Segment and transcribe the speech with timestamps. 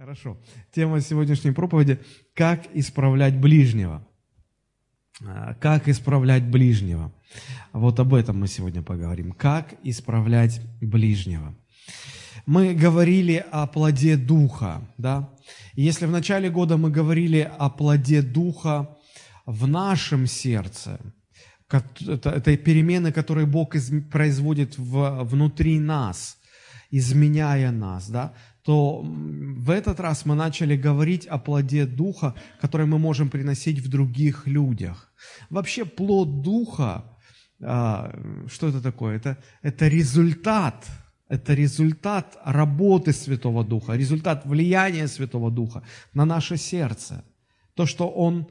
[0.00, 0.38] Хорошо.
[0.72, 2.00] Тема сегодняшней проповеди–
[2.34, 4.02] как исправлять ближнего.
[5.22, 7.12] А, как исправлять ближнего.
[7.74, 9.32] Вот об этом мы сегодня поговорим.
[9.32, 11.54] Как исправлять ближнего.
[12.46, 15.28] Мы говорили о плоде Духа, да?
[15.74, 18.96] Если в начале года мы говорили о плоде Духа
[19.44, 20.98] в нашем сердце,
[21.68, 23.74] это, это перемены, которые Бог
[24.10, 26.38] производит внутри нас,
[26.90, 28.32] изменяя нас, да,
[28.62, 33.88] то в этот раз мы начали говорить о плоде Духа, который мы можем приносить в
[33.88, 35.12] других людях.
[35.48, 37.04] Вообще плод Духа,
[37.62, 38.12] а,
[38.48, 39.16] что это такое?
[39.16, 40.86] Это, это результат,
[41.28, 45.82] это результат работы Святого Духа, результат влияния Святого Духа
[46.12, 47.24] на наше сердце.
[47.74, 48.46] То, что Он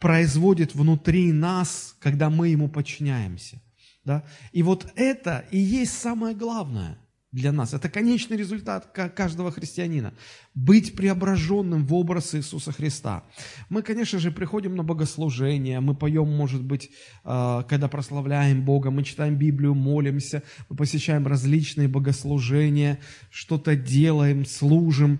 [0.00, 3.60] производит внутри нас, когда мы Ему подчиняемся.
[4.04, 4.24] Да?
[4.52, 6.98] И вот это и есть самое главное–
[7.34, 7.74] для нас.
[7.74, 10.14] Это конечный результат каждого христианина.
[10.54, 13.24] Быть преображенным в образ Иисуса Христа.
[13.68, 16.90] Мы, конечно же, приходим на богослужение, мы поем, может быть,
[17.24, 25.18] а, когда прославляем Бога, мы читаем Библию, молимся, мы посещаем различные богослужения, что-то делаем, служим.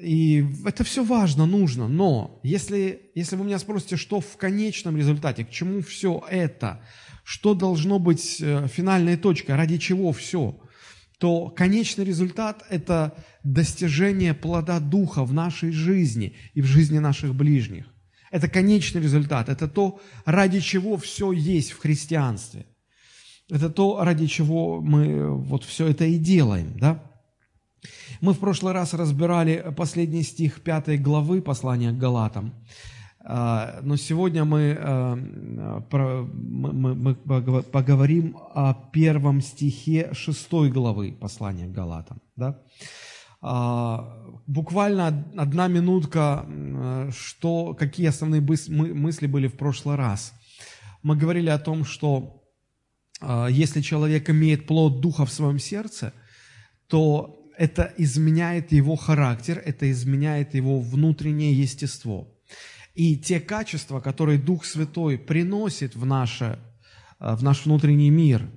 [0.00, 1.86] И это все важно, нужно.
[1.86, 6.82] Но если, если вы меня спросите, что в конечном результате, к чему все это,
[7.24, 10.58] что должно быть э, финальной точкой, ради чего все–
[11.22, 17.84] то конечный результат– это достижение плода Духа в нашей жизни и в жизни наших ближних.
[18.32, 22.66] Это конечный результат, это то, ради чего все есть в христианстве.
[23.48, 27.00] Это то, ради чего мы вот все это и делаем, да?
[28.20, 32.52] Мы в прошлый раз разбирали последний стих пятой главы послания к Галатам.
[33.24, 35.82] А, но сегодня мы, а, мы,
[37.62, 42.20] поговорим о первом стихе шестой главы послания к Галатам.
[42.36, 42.60] Да?
[43.40, 46.46] А, буквально одна минутка,
[47.16, 50.32] что, какие основные мысли были в прошлый раз.
[51.02, 52.42] Мы говорили о том, что
[53.50, 56.12] если человек имеет плод Духа в своем сердце,
[56.88, 62.26] то это изменяет его характер, это изменяет его внутреннее естество–
[62.94, 66.58] и те качества, которые Дух Святой приносит в, наше,
[67.20, 68.50] э, в наш внутренний мир,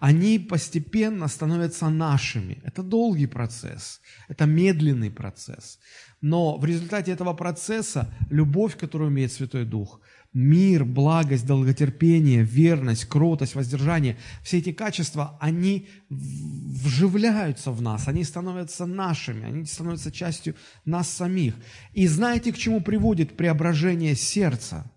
[0.00, 2.60] они постепенно становятся нашими.
[2.64, 5.78] Это долгий процесс, это медленный процесс.
[6.20, 10.00] Но в результате этого процесса любовь, которую имеет Святой Дух,
[10.36, 18.84] мир, благость, долготерпение, верность, кротость, воздержание, все эти качества, они вживляются в нас, они становятся
[18.84, 20.54] нашими, они становятся частью
[20.84, 21.54] нас самих.
[21.94, 24.92] И знаете, к чему приводит преображение сердца?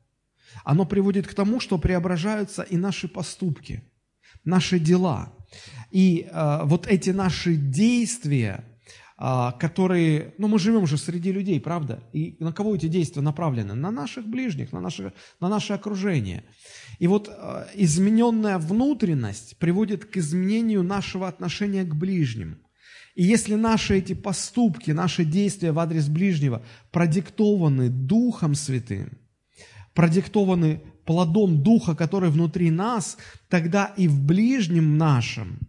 [0.66, 3.82] Оно приводит к тому, что преображаются и наши поступки,
[4.44, 5.34] наши дела.
[5.90, 8.66] И э, вот эти наши действия,
[9.20, 12.02] которые, ну мы живем же среди людей, правда?
[12.14, 13.74] И на кого эти действия направлены?
[13.74, 16.46] На наших ближних, на наше, на наше окружение.
[17.00, 22.60] И вот а, измененная внутренность приводит к изменению нашего отношения к ближним.
[23.14, 29.18] И если наши эти поступки, наши действия в адрес ближнего продиктованы Духом Святым,
[29.94, 33.18] продиктованы плодом Духа, который внутри нас,
[33.50, 35.60] тогда и в ближнем нашем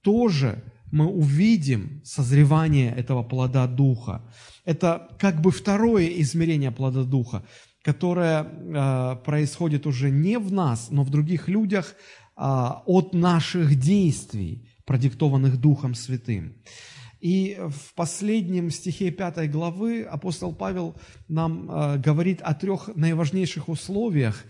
[0.00, 4.22] тоже– мы увидим созревание этого плода Духа.
[4.64, 7.44] Это как бы второе измерение плода Духа,
[7.82, 14.68] которое э, происходит уже не в нас, но в других людях э, от наших действий,
[14.84, 16.54] продиктованных Духом Святым.
[17.20, 20.94] И в последнем стихе 5 главы апостол Павел
[21.28, 24.44] нам э, говорит о трех наиважнейших условиях,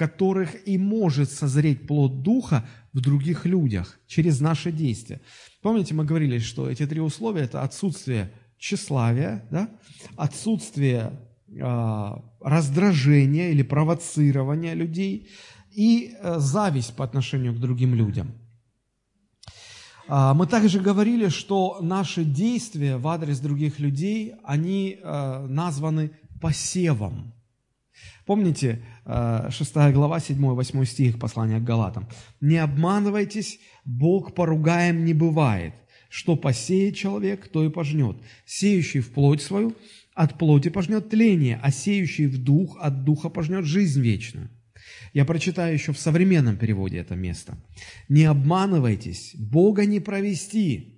[0.00, 5.20] которых и может созреть плод Духа в других людях через наши действия.
[5.60, 9.68] Помните, мы говорили, что эти три условия– это отсутствие тщеславия, да?
[10.16, 11.12] отсутствие
[11.48, 15.28] э, раздражения или провоцирования людей
[15.70, 18.32] и э, зависть по отношению к другим людям.
[20.08, 27.34] Э, мы также говорили, что наши действия в адрес других людей, они э, названы посевом.
[28.30, 28.82] Помните,
[29.50, 32.08] 6 э, глава, 7-8 стих послания к Галатам.
[32.40, 35.74] «Не обманывайтесь, Бог поругаем не бывает.
[36.08, 38.16] Что посеет человек, то и пожнет.
[38.44, 39.74] Сеющий в плоть свою,
[40.14, 44.48] от плоти пожнет тление, а сеющий в дух, от духа пожнет жизнь вечную».
[45.12, 47.56] Я прочитаю еще в современном переводе это место.
[48.08, 50.96] «Не обманывайтесь, Бога не провести».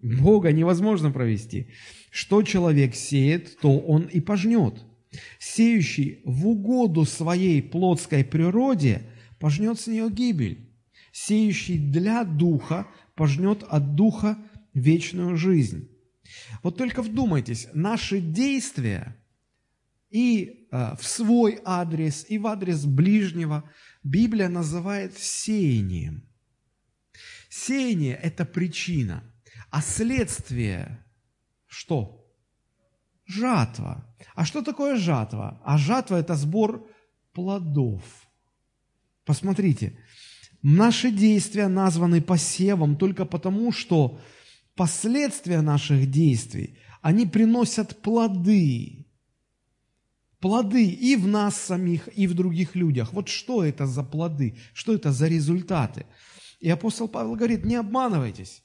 [0.00, 1.68] Бога невозможно провести.
[2.10, 4.84] Что человек сеет, то он и пожнет–
[5.38, 9.02] Сеющий в угоду своей плотской природе
[9.38, 10.70] пожнет с нее гибель.
[11.12, 14.38] Сеющий для духа пожнет от духа
[14.72, 15.88] вечную жизнь.
[16.62, 19.16] Вот только вдумайтесь, наши действия
[20.10, 23.68] и э, в свой адрес, и в адрес ближнего
[24.02, 26.26] Библия называет сеянием.
[27.50, 29.22] Сеяние– это причина,
[29.70, 31.04] а следствие–
[31.72, 32.30] что?
[33.24, 34.11] Жатва.
[34.34, 35.60] А что такое жатва?
[35.64, 36.86] А жатва– это сбор
[37.32, 38.02] плодов.
[39.24, 39.98] Посмотрите,
[40.62, 44.18] наши действия названы посевом только потому, что
[44.74, 49.06] последствия наших действий, они приносят плоды.
[50.40, 53.12] Плоды и в нас самих, и в других людях.
[53.12, 56.06] Вот что это за плоды, что это за результаты.
[56.58, 58.62] И апостол Павел говорит, не обманывайтесь.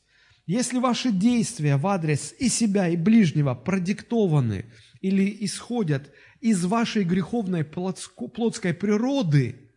[0.48, 4.66] Если ваши действия в адрес и себя, и ближнего продиктованы
[5.02, 9.72] или исходят из вашей греховной плотской природы,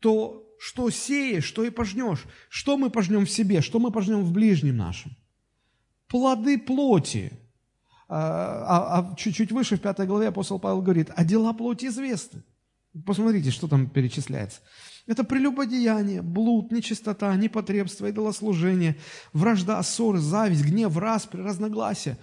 [0.00, 2.24] то что сеешь, что и пожнешь.
[2.48, 5.16] Что мы пожнем в себе, что мы пожнем в ближнем нашем?
[6.08, 7.32] Плоды плоти.
[8.08, 12.42] А, а, а чуть-чуть выше, в пятой главе, апостол Павел говорит, а дела плоти известны.
[13.04, 14.60] Посмотрите, что там перечисляется.
[15.06, 18.96] Это прелюбодеяние, блуд, нечистота, непотребство, идолослужение,
[19.32, 22.18] вражда, ссоры, зависть, гнев, распри, разногласия.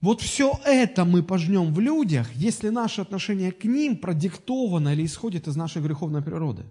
[0.00, 5.48] Вот все это мы пожнем в людях, если наше отношение к ним продиктовано или исходит
[5.48, 6.64] из нашей греховной природы.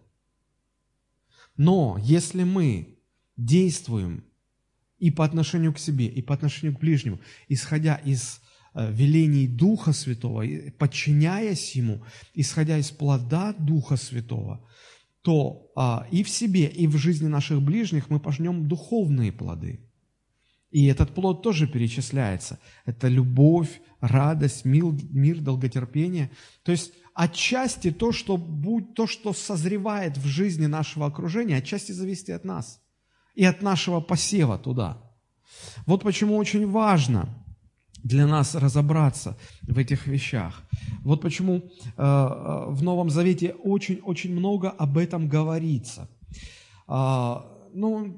[1.57, 2.99] Но если мы
[3.35, 4.23] действуем
[4.99, 7.19] и по отношению к себе, и по отношению к ближнему,
[7.49, 8.39] исходя из
[8.73, 10.45] э, велений Духа Святого,
[10.77, 12.03] подчиняясь Ему,
[12.33, 14.65] исходя из плода Духа Святого,
[15.21, 19.86] то а, и в себе, и в жизни наших ближних мы пожнем духовные плоды.
[20.71, 22.59] И этот плод тоже перечисляется.
[22.85, 26.29] Это любовь, радость, мир, мир долготерпение.
[26.63, 32.29] То есть отчасти то что, будь, то, что созревает в жизни нашего окружения, отчасти зависит
[32.29, 32.81] от нас
[33.33, 35.01] и от нашего посева туда.
[35.85, 37.29] Вот почему очень важно
[38.03, 40.63] для нас разобраться в этих вещах.
[41.03, 41.61] Вот почему э,
[41.97, 46.09] э в Новом Завете очень-очень много об этом говорится.
[46.87, 47.37] Э,
[47.73, 48.17] ну,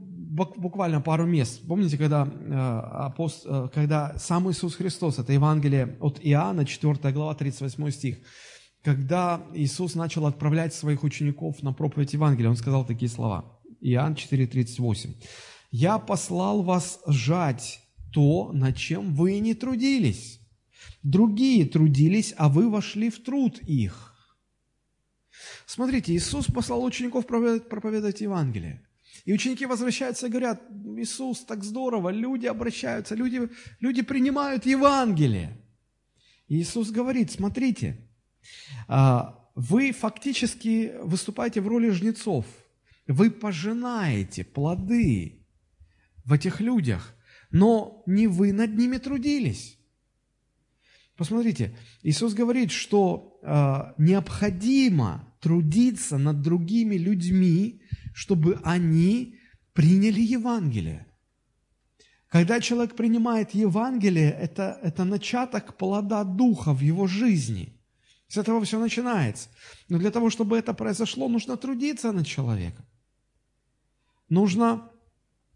[0.57, 1.61] буквально пару мест.
[1.67, 2.53] Помните, когда, э,
[3.05, 8.17] апост, э, когда сам Иисус Христос, это Евангелие от Иоанна, 4 глава, 38 стих,
[8.83, 13.59] когда Иисус начал отправлять своих учеников на проповедь Евангелия, Он сказал такие слова.
[13.81, 15.15] Иоанн 4,38.
[15.71, 17.81] «Я послал вас жать
[18.13, 20.39] то, над чем вы не трудились.
[21.03, 24.15] Другие трудились, а вы вошли в труд их».
[25.65, 28.81] Смотрите, Иисус послал учеников проповедовать, проповедовать Евангелие.
[29.25, 30.61] И ученики возвращаются и говорят,
[30.97, 33.49] Иисус, так здорово, люди обращаются, люди,
[33.79, 35.57] люди принимают Евангелие.
[36.47, 37.97] И Иисус говорит, смотрите,
[38.87, 42.45] а, вы фактически выступаете в роли жнецов.
[43.07, 45.45] Вы пожинаете плоды
[46.23, 47.15] в этих людях,
[47.51, 49.77] но не вы над ними трудились.
[51.17, 57.81] Посмотрите, Иисус говорит, что э, необходимо трудиться над другими людьми,
[58.13, 59.35] чтобы они
[59.73, 61.05] приняли Евангелие.
[62.27, 67.75] Когда человек принимает Евангелие, это, это начаток плода Духа в его жизни–
[68.29, 69.49] с этого все начинается.
[69.89, 72.85] Но для того, чтобы это произошло, нужно трудиться над человеком.
[74.29, 74.91] Нужно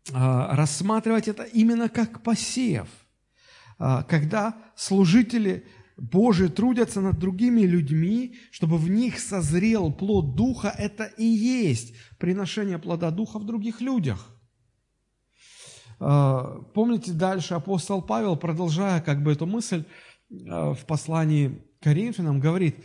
[0.10, 2.88] э, рассматривать это именно как посев.
[3.78, 5.68] Э, когда служители
[5.98, 12.80] Божии трудятся над другими людьми, чтобы в них созрел плод Духа, это и есть приношение
[12.80, 14.30] плода Духа в других людях.
[16.00, 19.86] Помните дальше апостол Павел, продолжая как бы эту мысль
[20.30, 22.76] в послании Коринфянам говорит,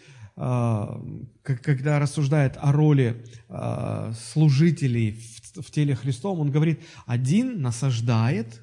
[0.40, 1.02] а,
[1.42, 5.20] когда рассуждает о роли а, служителей
[5.56, 8.62] в теле Христовом, он говорит, один насаждает,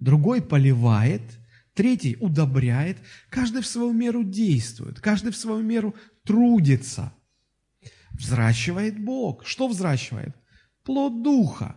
[0.00, 1.22] другой поливает,
[1.74, 7.12] третий удобряет, каждый в свою меру действует, каждый в свою меру трудится.
[8.12, 9.44] Взращивает Бог.
[9.44, 10.34] Что взращивает?
[10.84, 11.76] Плод Духа.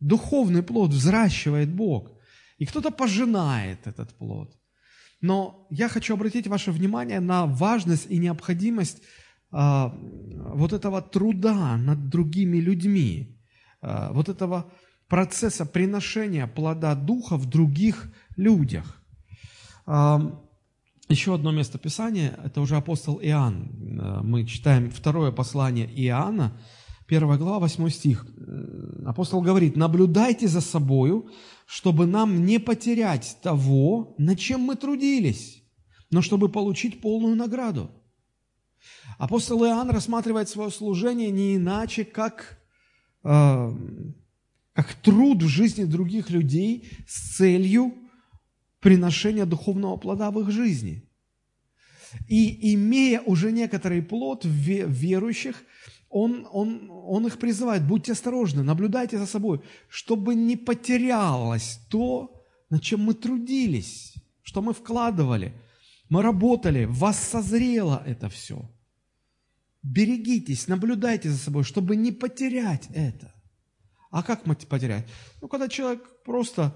[0.00, 2.12] Духовный плод взращивает Бог.
[2.58, 4.56] И кто-то пожинает этот плод.
[5.20, 9.02] Но я хочу обратить ваше внимание на важность и необходимость
[9.50, 9.94] а,
[10.54, 13.38] вот этого труда над другими людьми,
[13.82, 14.72] а, вот этого
[15.10, 19.02] процесса приношения плода Духа в других людях.
[21.10, 23.98] Еще одно место Писания, это уже апостол Иоанн.
[24.00, 26.56] А, мы читаем второе послание Иоанна,
[27.08, 28.24] 1 глава, 8 стих.
[29.04, 31.28] Апостол говорит, наблюдайте за собою,
[31.66, 35.64] чтобы нам не потерять того, над чем мы трудились,
[36.12, 37.90] но чтобы получить полную награду.
[39.18, 42.60] Апостол Иоанн рассматривает свое служение не иначе, как,
[43.24, 43.70] э,
[44.72, 47.94] как труд в жизни других людей с целью
[48.80, 51.04] приношения духовного плода в их жизни.
[52.28, 55.62] И имея уже некоторый плод в верующих,
[56.08, 62.82] он, он, он их призывает, будьте осторожны, наблюдайте за собой, чтобы не потерялось то, над
[62.82, 65.54] чем мы трудились, что мы вкладывали,
[66.08, 68.68] мы работали, в вас созрело это все.
[69.82, 73.32] Берегитесь, наблюдайте за собой, чтобы не потерять это.
[74.10, 75.08] А как потерять?
[75.40, 76.74] Ну, когда человек просто,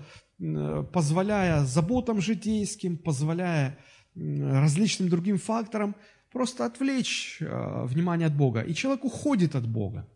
[0.93, 3.79] позволяя заботам житейским, позволяя
[4.15, 5.97] различным другим факторам,
[6.31, 8.61] просто отвлечь э, внимание от Бога.
[8.61, 10.09] И человек уходит от Бога.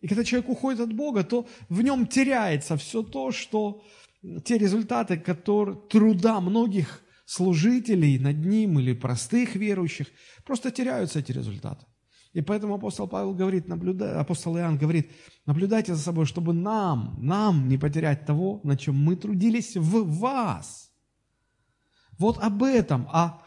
[0.00, 3.82] И когда человек уходит от Бога, то в нем теряется все то, что
[4.44, 10.08] те результаты, которые, труда многих служителей над ним или простых верующих,
[10.44, 11.86] просто теряются эти результаты.
[12.34, 15.10] И поэтому апостол Павел говорит, наблюдай, апостол Иоанн говорит,
[15.46, 20.90] наблюдайте за собой, чтобы нам, нам не потерять того, на чем мы трудились в вас.
[22.18, 23.40] Вот об этом, о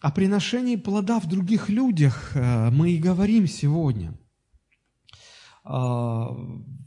[0.00, 4.14] о приношении плода в других людях э, мы и говорим сегодня.
[5.64, 6.28] А,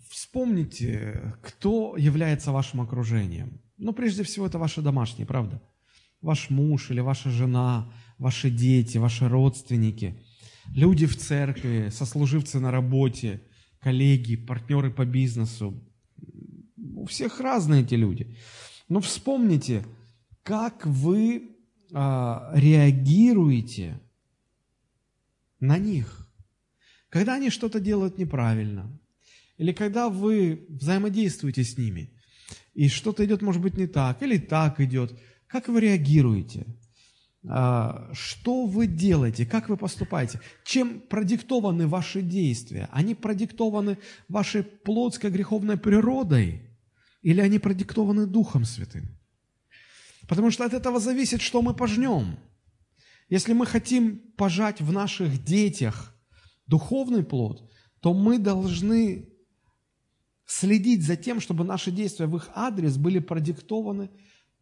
[0.10, 3.62] вспомните, кто является вашим окружением.
[3.78, 5.62] Ну, прежде всего, это ваши домашние, правда?
[6.22, 10.24] Ваш муж или ваша жена, ваши дети, ваши родственники,
[10.74, 13.42] люди в церкви, сослуживцы на работе,
[13.80, 15.82] коллеги, партнеры по бизнесу.
[16.96, 18.36] У всех разные эти люди.
[18.88, 19.86] Но вспомните,
[20.44, 21.56] как вы
[21.92, 24.00] а, реагируете
[25.60, 26.28] на них.
[27.10, 29.00] Когда они что-то делают неправильно,
[29.58, 32.14] или когда вы взаимодействуете с ними,
[32.74, 36.66] и что-то идет, может быть, не так, или так идет, как вы реагируете?
[37.48, 39.46] А, что вы делаете?
[39.46, 40.42] Как вы поступаете?
[40.66, 42.90] Чем продиктованы ваши действия?
[42.92, 46.62] Они продиктованы вашей плотской греховной природой
[47.22, 49.18] или они продиктованы Духом Святым?
[50.28, 52.38] Потому что от этого зависит, что мы пожнем.
[53.30, 56.16] Если мы хотим пожать в наших детях
[56.68, 57.70] духовный плод,
[58.00, 59.30] то мы должны
[60.46, 64.10] следить за тем, чтобы наши действия в их адрес были продиктованы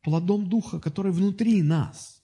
[0.02, 2.17] плодом Духа, который внутри нас.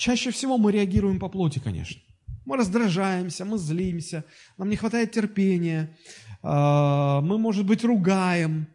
[0.00, 2.00] Чаще всего мы реагируем по плоти, конечно.
[2.46, 4.24] Мы раздражаемся, мы злимся,
[4.56, 5.94] нам не хватает терпения,
[6.42, 8.66] а, мы, может быть, ругаем,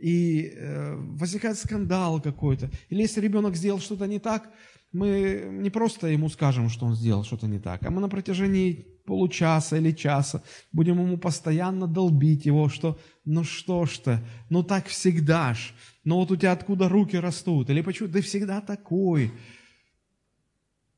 [0.00, 2.68] и э, возникает скандал какой-то.
[2.90, 4.50] Или если ребенок сделал что-то не так,
[4.90, 8.86] мы не просто ему скажем, что он сделал что-то не так, а мы на протяжении
[9.06, 10.42] получаса или часа
[10.72, 14.18] будем ему постоянно долбить его, что ну что ж ты,
[14.50, 18.60] ну так всегда ж, ну вот у тебя откуда руки растут, или почему ты всегда
[18.60, 19.30] такой.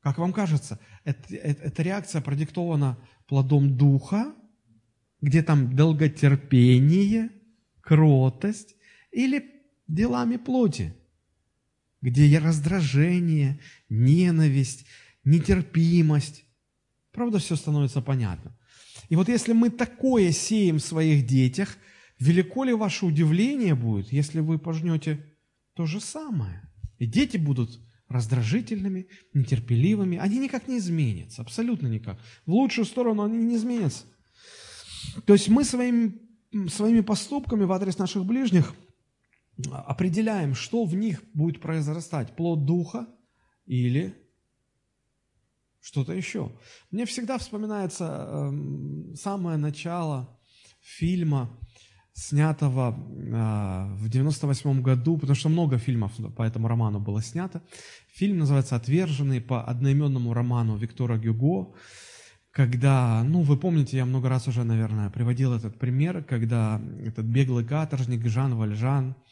[0.01, 4.33] Как вам кажется, это, эта реакция продиктована плодом духа,
[5.21, 7.29] где там долготерпение,
[7.81, 8.75] кротость,
[9.11, 9.43] или
[9.87, 10.93] делами плоти,
[12.01, 14.85] где раздражение, ненависть,
[15.23, 16.45] нетерпимость.
[17.11, 18.57] Правда, все становится понятно.
[19.09, 21.77] И вот если мы такое сеем в своих детях,
[22.19, 25.25] велико ли ваше удивление будет, если вы пожнете
[25.73, 26.61] то же самое?
[26.99, 27.79] И дети будут
[28.09, 30.17] раздражительными, нетерпеливыми.
[30.17, 32.19] Они никак не изменятся, абсолютно никак.
[32.45, 34.05] В лучшую сторону они не изменятся.
[35.25, 36.19] То есть мы своими,
[36.67, 38.75] своими поступками в адрес наших ближних–
[39.71, 43.07] определяем, что в них будет произрастать, плод духа
[43.65, 44.15] или
[45.81, 46.57] что-то еще.
[46.91, 50.39] Мне всегда вспоминается э, самое начало
[50.81, 51.59] фильма,
[52.19, 57.61] снятого э, в 98 году, потому что много фильмов по этому роману было снято.
[58.13, 61.73] Фильм называется «Отверженный» по одноименному роману Виктора Гюго,
[62.51, 67.65] когда, ну, вы помните, я много раз уже, наверное, приводил этот пример, когда этот беглый
[67.65, 69.15] каторжник Жан Вальжан–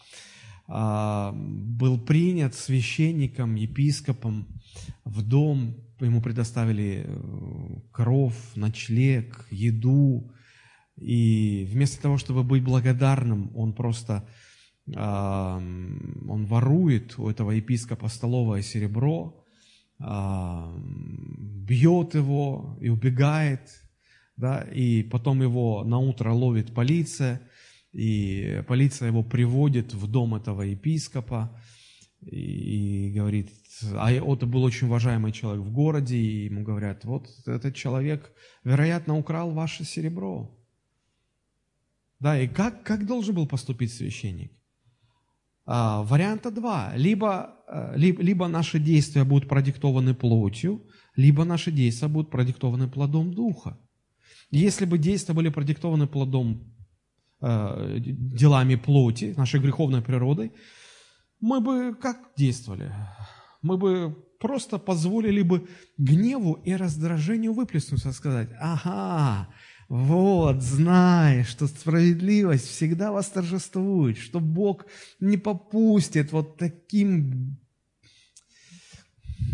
[0.70, 4.48] а, был принят священником, епископом
[5.06, 10.30] в дом, ему предоставили э, кров, ночлег, еду,
[10.98, 14.28] и вместо того, чтобы быть благодарным, он просто
[14.96, 19.44] он ворует у этого епископа столовое серебро,
[21.60, 23.70] бьет его и убегает,
[24.38, 27.42] да, и потом его на утро ловит полиция,
[27.92, 31.60] и полиция его приводит в дом этого епископа
[32.22, 33.52] и, говорит,
[33.94, 38.32] а это был очень уважаемый человек в городе, и ему говорят, вот этот человек,
[38.64, 40.57] вероятно, украл ваше серебро.
[42.20, 44.52] Да, и как, как должен был поступить священник?
[45.66, 46.94] А, варианта два.
[46.96, 47.56] Либо,
[47.96, 53.78] либо, э, либо наши действия будут продиктованы плотью, либо наши действия будут продиктованы плодом Духа.
[54.50, 56.74] Если бы действия были продиктованы плодом
[57.40, 60.54] Э, делами плоти, нашей греховной природой,
[61.40, 62.92] мы бы как действовали?
[63.62, 65.68] Мы бы просто позволили бы
[66.00, 69.50] гневу и раздражению выплеснуться, сказать, ага,
[69.90, 74.86] вот, знай, что справедливость всегда восторжествует, что Бог
[75.22, 77.58] не попустит вот таким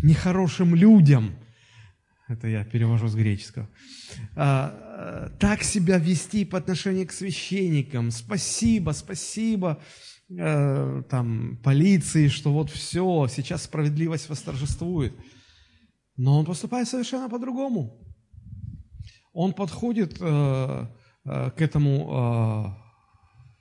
[0.01, 1.35] нехорошим людям,
[2.27, 3.69] это я перевожу с греческого,
[4.35, 8.09] а, так себя вести по отношению к священникам.
[8.09, 9.79] Спасибо, спасибо
[10.29, 15.13] э, там, полиции, что вот все, сейчас справедливость восторжествует.
[16.15, 17.99] Но он поступает совершенно по-другому.
[19.33, 20.87] Он подходит э,
[21.25, 22.77] э, к этому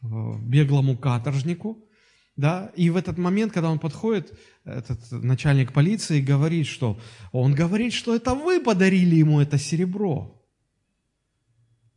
[0.02, 1.78] э, беглому каторжнику,
[2.36, 6.98] да, и в этот момент, когда он подходит, этот начальник полиции говорит, что
[7.30, 10.42] он говорит, что это вы подарили ему это серебро.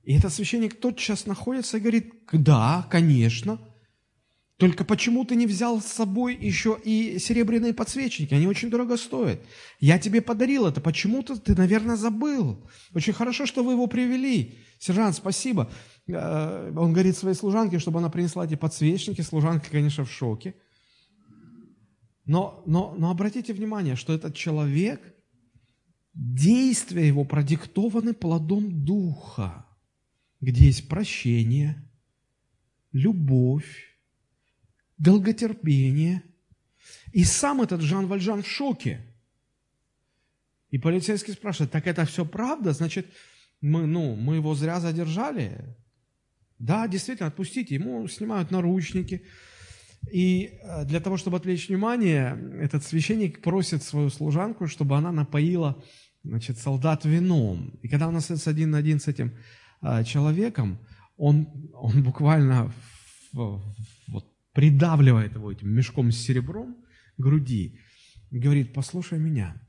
[0.04, 3.60] И этот священник тотчас находится и говорит, да, конечно,
[4.58, 8.34] только почему ты не взял с собой еще и серебряные подсвечники?
[8.34, 9.42] Они очень дорого стоят.
[9.82, 10.80] Я тебе подарил это.
[10.80, 12.66] Почему-то ты, наверное, забыл.
[12.94, 14.56] Очень хорошо, что вы его привели.
[14.80, 15.70] Сержант, спасибо.
[16.08, 19.20] Э, он говорит своей служанке, чтобы она принесла эти подсвечники.
[19.20, 20.56] Служанка, конечно, в шоке.
[22.26, 25.02] Но, но, но обратите внимание, что этот человек,
[26.14, 29.66] действия его продиктованы плодом Духа,
[30.40, 31.92] где есть прощение,
[32.94, 33.95] любовь,
[34.98, 36.24] долготерпение.
[37.12, 39.02] И сам этот Жан Вальжан в шоке.
[40.70, 42.74] И полицейский спрашивает, так это все правда?
[42.74, 43.08] Значит,
[43.62, 45.76] мы, ну, мы его зря задержали?
[46.60, 47.76] Да, действительно, отпустите.
[47.76, 49.24] Ему снимают наручники.
[50.12, 55.82] И э, для того, чтобы отвлечь внимание, этот священник просит свою служанку, чтобы она напоила
[56.24, 57.80] значит, солдат вином.
[57.82, 59.34] И когда он остается один на один с этим
[59.82, 60.80] э, человеком,
[61.18, 62.72] он, он буквально
[63.32, 63.62] в, вот,
[64.56, 66.78] придавливает его этим мешком с серебром
[67.18, 67.78] груди,
[68.32, 69.62] говорит, послушай меня,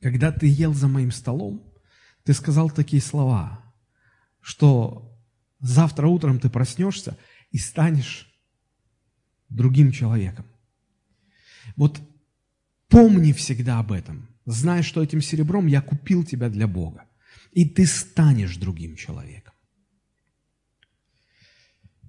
[0.00, 1.72] когда ты ел за моим столом,
[2.24, 3.74] ты сказал такие слова,
[4.42, 5.18] что
[5.60, 7.16] завтра утром ты проснешься
[7.52, 8.30] и станешь
[9.48, 10.44] другим человеком.
[11.74, 12.00] Вот
[12.88, 14.28] помни всегда об этом.
[14.44, 17.06] Знай, что этим серебром я купил тебя для Бога.
[17.52, 19.53] И ты станешь другим человеком.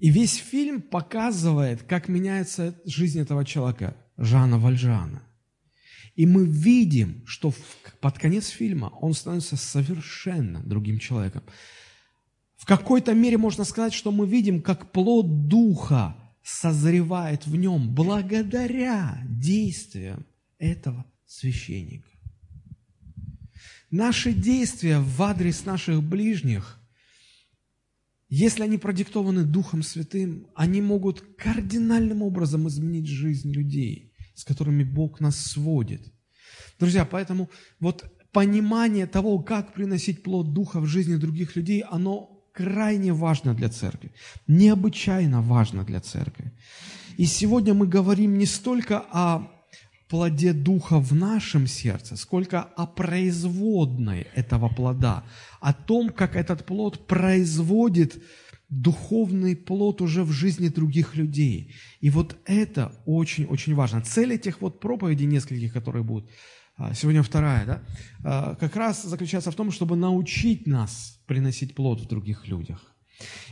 [0.06, 5.24] И весь фильм показывает, как меняется жизнь этого человека, Жана Вальжана.
[6.16, 7.52] И мы видим, что
[8.02, 11.42] под конец фильма он становится совершенно другим человеком.
[12.56, 19.24] В какой-то мере можно сказать, что мы видим, как плод духа созревает в нем благодаря
[19.28, 20.24] действиям
[20.60, 22.12] этого священника.
[23.90, 26.80] Наши действия в адрес наших ближних–
[28.30, 35.20] если они продиктованы Духом Святым, они могут кардинальным образом изменить жизнь людей, с которыми Бог
[35.20, 36.02] нас сводит.
[36.80, 43.14] Друзья, поэтому вот понимание того, как приносить плод Духа в жизни других людей, оно крайне
[43.14, 44.12] важно для церкви,
[44.48, 46.52] необычайно важно для церкви.
[47.18, 49.55] И сегодня мы говорим не столько о
[50.08, 55.24] плоде Духа в нашем сердце, сколько о производной этого плода,
[55.62, 58.22] о том, как этот плод производит
[58.70, 61.76] духовный плод уже в жизни других людей.
[62.02, 64.02] И вот это очень-очень важно.
[64.02, 66.30] Цель этих вот проповедей нескольких, которые будут,
[66.78, 67.84] а, сегодня вторая, да,
[68.24, 72.80] а, как раз заключается в том, чтобы научить нас приносить плод в других людях.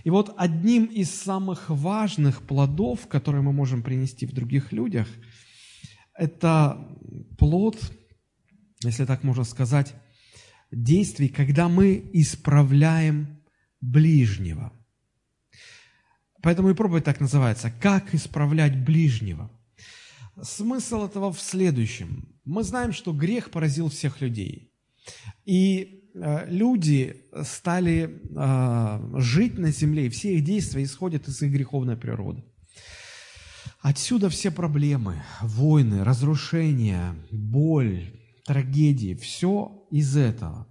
[0.04, 5.08] И вот одним из самых важных плодов, которые мы можем принести в других людях–
[6.16, 6.78] это
[7.38, 7.78] плод,
[8.84, 9.94] если так можно сказать,
[10.72, 13.42] действий, когда мы исправляем
[13.82, 14.74] ближнего.
[16.42, 19.50] Поэтому и проповедь так называется «Как исправлять ближнего?».
[20.42, 22.28] Смысл этого в следующем.
[22.44, 24.74] Мы знаем, что грех поразил всех людей.
[25.46, 31.52] И э, люди стали э, жить на земле, и все их действия исходят из их
[31.52, 32.44] греховной природы.
[33.84, 40.70] Отсюда все проблемы, войны, разрушения, боль, трагедии, все из этого.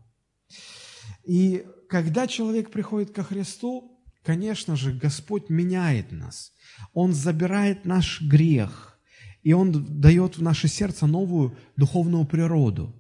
[1.23, 6.53] И когда человек приходит ко Христу, конечно же, Господь меняет нас.
[6.95, 8.99] Он забирает наш грех,
[9.43, 12.97] и Он дает в наше сердце новую духовную природу.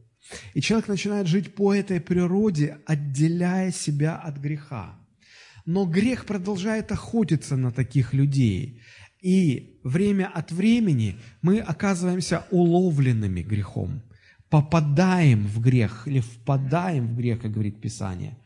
[0.52, 4.98] И человек начинает жить по этой природе, отделяя себя от греха.
[5.64, 8.81] Но грех продолжает охотиться на таких людей.
[9.22, 14.02] И время от времени мы оказываемся уловленными грехом,
[14.50, 18.36] попадаем в грех или впадаем в грех, как говорит Писание.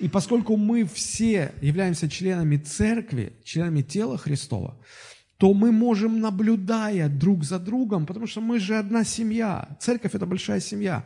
[0.00, 4.78] И поскольку мы все являемся членами церкви, членами тела Христова,
[5.36, 10.24] то мы можем, наблюдая друг за другом, потому что мы же одна семья, церковь– это
[10.24, 11.04] большая семья,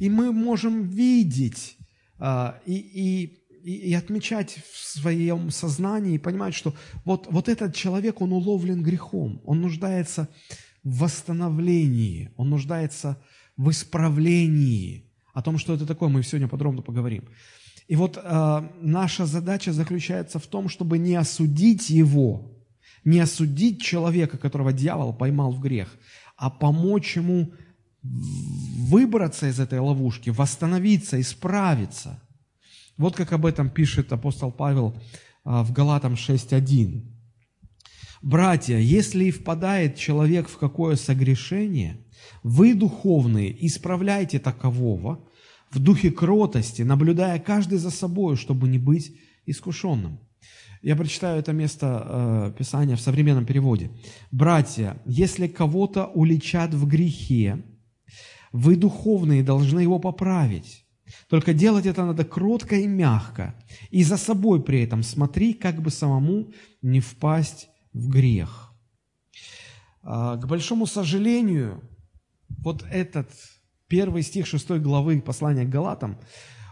[0.00, 1.76] и мы можем видеть
[2.18, 8.20] а, и, и, и отмечать в своем сознании, и понимать, что вот, вот этот человек,
[8.20, 10.28] он уловлен грехом, он нуждается
[10.82, 13.22] в восстановлении, он нуждается
[13.56, 15.10] в исправлении.
[15.32, 17.24] О том, что это такое, мы сегодня подробно поговорим.
[17.88, 22.52] И вот э, наша задача заключается в том, чтобы не осудить его,
[23.04, 25.96] не осудить человека, которого дьявол поймал в грех,
[26.36, 27.52] а помочь ему
[28.02, 32.20] выбраться из этой ловушки, восстановиться, исправиться.
[32.96, 34.94] Вот как об этом пишет апостол Павел
[35.44, 37.02] э, в Галатам 6.1.
[38.20, 42.04] «Братья, если впадает человек в какое согрешение,
[42.42, 45.28] вы, духовные, исправляйте такового
[45.70, 50.20] в духе кротости, наблюдая каждый за собой, чтобы не быть искушенным».
[50.82, 53.90] Я прочитаю это место э, Писания в современном переводе.
[54.30, 57.64] «Братья, если кого-то уличат в грехе,
[58.52, 60.81] вы, духовные, должны его поправить.
[61.32, 63.54] Только делать это надо кротко и мягко,
[63.90, 68.74] и за собой при этом смотри, как бы самому не впасть в грех».
[70.02, 71.80] А, к большому сожалению,
[72.58, 73.30] вот этот
[73.88, 76.20] первый стих 6 главы послания к Галатам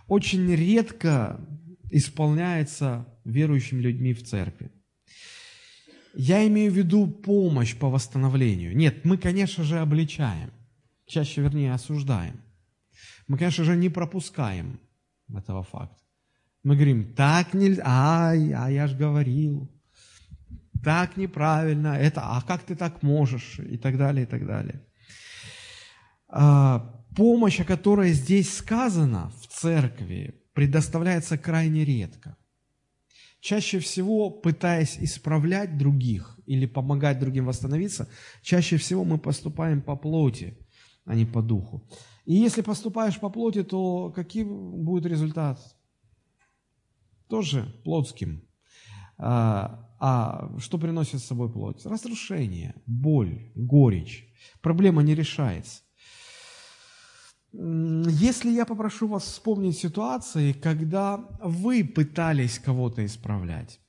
[0.09, 1.41] очень редко
[1.91, 4.71] исполняется верующими людьми в церкви.
[6.15, 8.77] Я имею в виду помощь по восстановлению.
[8.77, 10.51] Нет, мы, конечно же, обличаем,
[11.07, 12.43] чаще, вернее, осуждаем.
[13.31, 14.81] Мы, конечно же, не пропускаем
[15.33, 16.03] этого факта.
[16.65, 19.71] Мы говорим, так нельзя, ай, а я же говорил,
[20.83, 24.85] так неправильно, это, а как ты так можешь, и так далее, и так далее.
[26.27, 32.37] А, помощь, о которой здесь сказано в церкви, предоставляется крайне редко.
[33.41, 38.09] Чаще всего, пытаясь исправлять других или помогать другим восстановиться,
[38.43, 40.59] чаще всего мы поступаем по плоти,
[41.05, 41.89] а не по духу.
[42.31, 45.59] И если поступаешь по плоти, то каким будет результат?
[47.27, 48.49] Тоже плотским.
[49.19, 51.85] А, а что приносит с собой плоть?
[51.85, 54.33] Разрушение, боль, горечь.
[54.61, 55.83] Проблема не решается.
[57.53, 63.81] Если я попрошу вас вспомнить ситуации, когда вы пытались кого-то исправлять,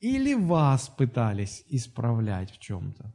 [0.00, 3.14] или вас пытались исправлять в чем-то,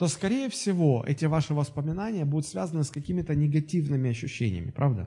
[0.00, 5.06] то, скорее всего, эти ваши воспоминания будут связаны с какими-то негативными ощущениями, правда?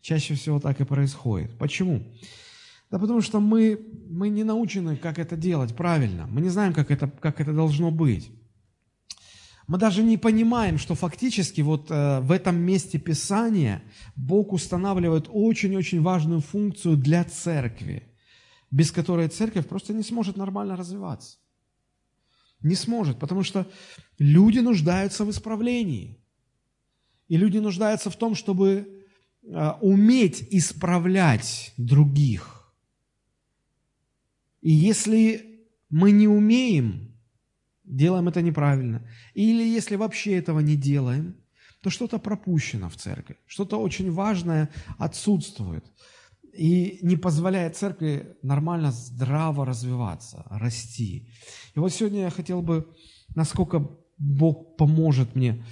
[0.00, 1.56] Чаще всего так и происходит.
[1.56, 2.02] Почему?
[2.90, 3.78] Да потому что мы,
[4.10, 6.26] мы не научены, как это делать правильно.
[6.26, 8.32] Мы не знаем, как это, как это должно быть.
[9.68, 13.80] Мы даже не понимаем, что фактически вот э, в этом месте Писания
[14.16, 18.02] Бог устанавливает очень-очень важную функцию для церкви,
[18.72, 21.36] без которой церковь просто не сможет нормально развиваться.
[22.62, 23.70] Не сможет, потому что
[24.18, 26.18] люди нуждаются в исправлении.
[27.28, 29.04] И люди нуждаются в том, чтобы
[29.42, 32.72] э, уметь исправлять других.
[34.62, 37.14] И если мы не умеем,
[37.84, 39.08] делаем это неправильно.
[39.34, 41.36] Или если вообще этого не делаем,
[41.80, 45.84] то что-то пропущено в церкви, что-то очень важное отсутствует
[46.56, 51.28] и не позволяет церкви нормально, здраво развиваться, расти.
[51.74, 52.88] И вот сегодня я хотел бы,
[53.34, 53.88] насколько
[54.18, 55.64] Бог поможет мне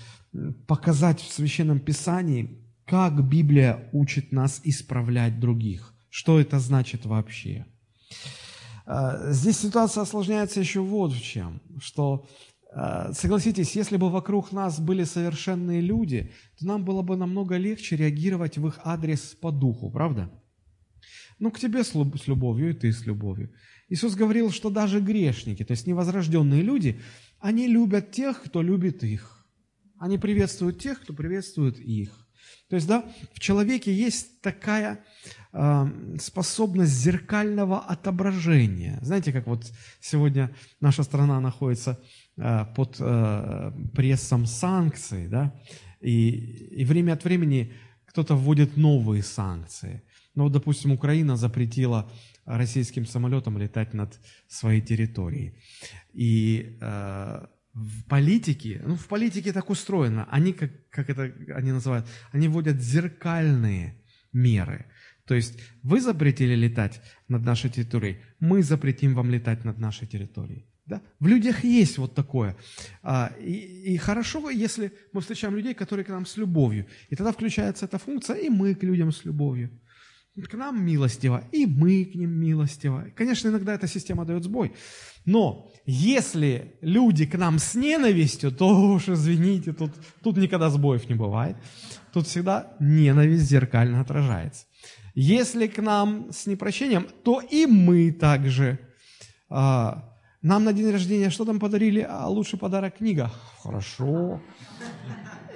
[0.66, 5.94] показать в Священном Писании, как Библия учит нас исправлять других.
[6.10, 7.66] Что это значит вообще?
[8.86, 12.26] А, здесь ситуация осложняется еще вот в чем, что,
[12.74, 17.96] а, согласитесь, если бы вокруг нас были совершенные люди, то нам было бы намного легче
[17.96, 20.30] реагировать в их адрес по духу, правда?
[21.38, 21.94] Ну, к тебе с
[22.26, 23.52] любовью, и ты с любовью.
[23.88, 27.00] Иисус говорил, что даже грешники, то есть невозрожденные люди,
[27.38, 29.46] они любят тех, кто любит их.
[29.98, 32.24] Они приветствуют тех, кто приветствует их.
[32.68, 35.04] То есть, да, в человеке есть такая
[35.52, 38.98] э, способность зеркального отображения.
[39.02, 39.70] Знаете, как вот
[40.00, 42.00] сегодня наша страна находится
[42.36, 45.54] э, под э, прессом санкций, да,
[46.00, 46.30] и,
[46.80, 47.72] и время от времени
[48.06, 50.02] кто-то вводит новые санкции.
[50.34, 52.10] Ну, вот, допустим, Украина запретила
[52.44, 54.18] российским самолетам летать над
[54.48, 55.54] своей территорией.
[56.12, 62.06] И э, в политике, ну, в политике так устроено, они, как, как это они называют,
[62.32, 64.86] они вводят зеркальные меры.
[65.26, 70.66] То есть вы запретили летать над нашей территорией, мы запретим вам летать над нашей территорией.
[70.86, 71.00] Да?
[71.18, 72.56] В людях есть вот такое.
[73.02, 76.86] А, и, и хорошо, если мы встречаем людей, которые к нам с любовью.
[77.08, 79.70] И тогда включается эта функция, и мы к людям с любовью.
[80.42, 83.06] К нам милостиво, и мы к ним милостиво.
[83.14, 84.72] Конечно, иногда эта система дает сбой.
[85.24, 89.92] Но если люди к нам с ненавистью, то уж извините, тут,
[90.22, 91.56] тут никогда сбоев не бывает.
[92.12, 94.66] Тут всегда ненависть зеркально отражается.
[95.14, 98.78] Если к нам с непрощением, то и мы также.
[99.48, 102.00] А, нам на день рождения что там подарили?
[102.00, 103.30] А лучший подарок книга.
[103.62, 104.42] Хорошо.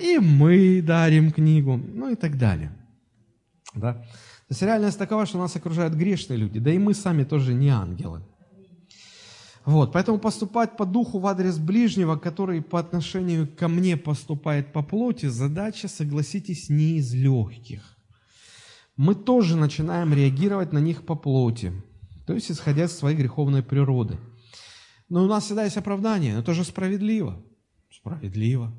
[0.00, 1.76] И мы дарим книгу.
[1.76, 2.72] Ну и так далее.
[3.74, 4.04] Да?
[4.48, 6.58] То есть реальность такова, что нас окружают грешные люди.
[6.58, 8.22] Да и мы сами тоже не ангелы.
[9.66, 14.82] Вот, поэтому поступать по духу в адрес ближнего, который по отношению ко мне поступает по
[14.82, 17.98] плоти, задача, согласитесь, не из легких.
[18.96, 21.72] Мы тоже начинаем реагировать на них по плоти,
[22.26, 24.18] то есть исходя из своей греховной природы.
[25.10, 27.38] Но у нас всегда есть оправдание, но тоже справедливо.
[27.90, 28.72] Справедливо.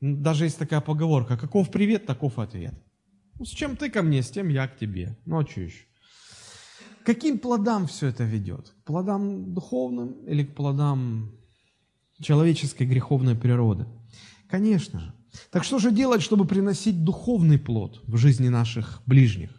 [0.00, 2.74] Даже есть такая поговорка, каков привет, таков ответ.
[3.42, 5.18] Ну, с чем ты ко мне, с тем я к тебе.
[5.26, 5.84] Ну, а что еще?
[7.04, 8.68] каким плодам все это ведет?
[8.68, 11.32] К плодам духовным или к плодам
[12.20, 13.86] человеческой греховной природы?
[14.48, 15.12] Конечно же.
[15.50, 19.50] Так что же делать, чтобы приносить духовный плод в жизни наших ближних?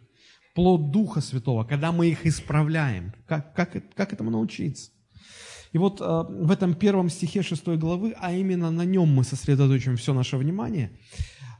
[0.55, 3.11] Плод Духа Святого, когда мы их исправляем.
[3.27, 4.91] Как, как, как этому научиться?
[5.73, 9.95] И вот э, в этом первом стихе 6 главы, а именно на нем мы сосредоточим
[9.97, 10.91] все наше внимание,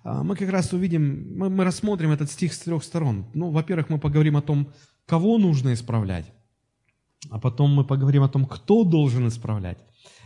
[0.06, 3.26] э, мы как раз увидим, мы, мы рассмотрим этот стих с трех сторон.
[3.34, 4.72] Ну, во-первых, мы поговорим о том,
[5.08, 6.32] кого нужно исправлять,
[7.32, 9.80] а потом мы поговорим о том, кто должен исправлять.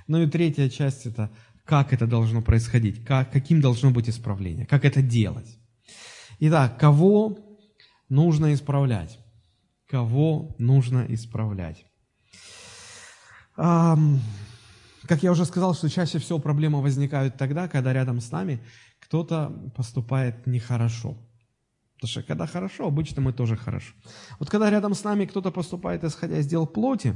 [0.08, 1.32] Ну и третья часть– это
[1.64, 5.58] как это должно происходить, как, каким должно быть исправление, как это делать.
[6.40, 7.38] Итак, кого
[8.10, 9.20] нужно исправлять?
[9.88, 11.87] Кого нужно исправлять?
[13.58, 18.60] Как я уже сказал, что чаще всего проблемы возникают тогда, когда рядом с нами
[19.00, 21.18] кто-то поступает нехорошо.
[21.96, 23.94] Потому что когда хорошо, обычно мы тоже хорошо.
[24.40, 27.16] Вот когда рядом с нами кто-то поступает, исходя из дел плоти,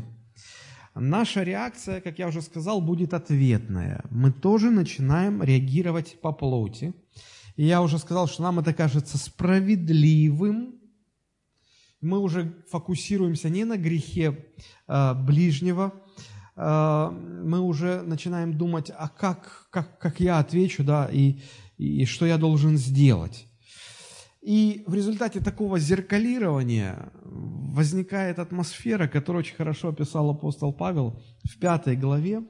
[0.96, 4.04] наша реакция, как я уже сказал, будет ответная.
[4.10, 6.94] Мы тоже начинаем реагировать по плоти.
[7.58, 10.81] И я уже сказал, что нам это кажется справедливым.
[12.02, 14.46] Мы уже фокусируемся не на грехе
[14.88, 15.94] э, ближнего,
[16.56, 21.40] э, мы уже начинаем думать, а как, как, как я отвечу, да, и,
[21.78, 23.48] и что я должен сделать.
[24.42, 31.96] И в результате такого зеркалирования возникает атмосфера, которую очень хорошо описал апостол Павел в пятой
[31.96, 32.44] главе,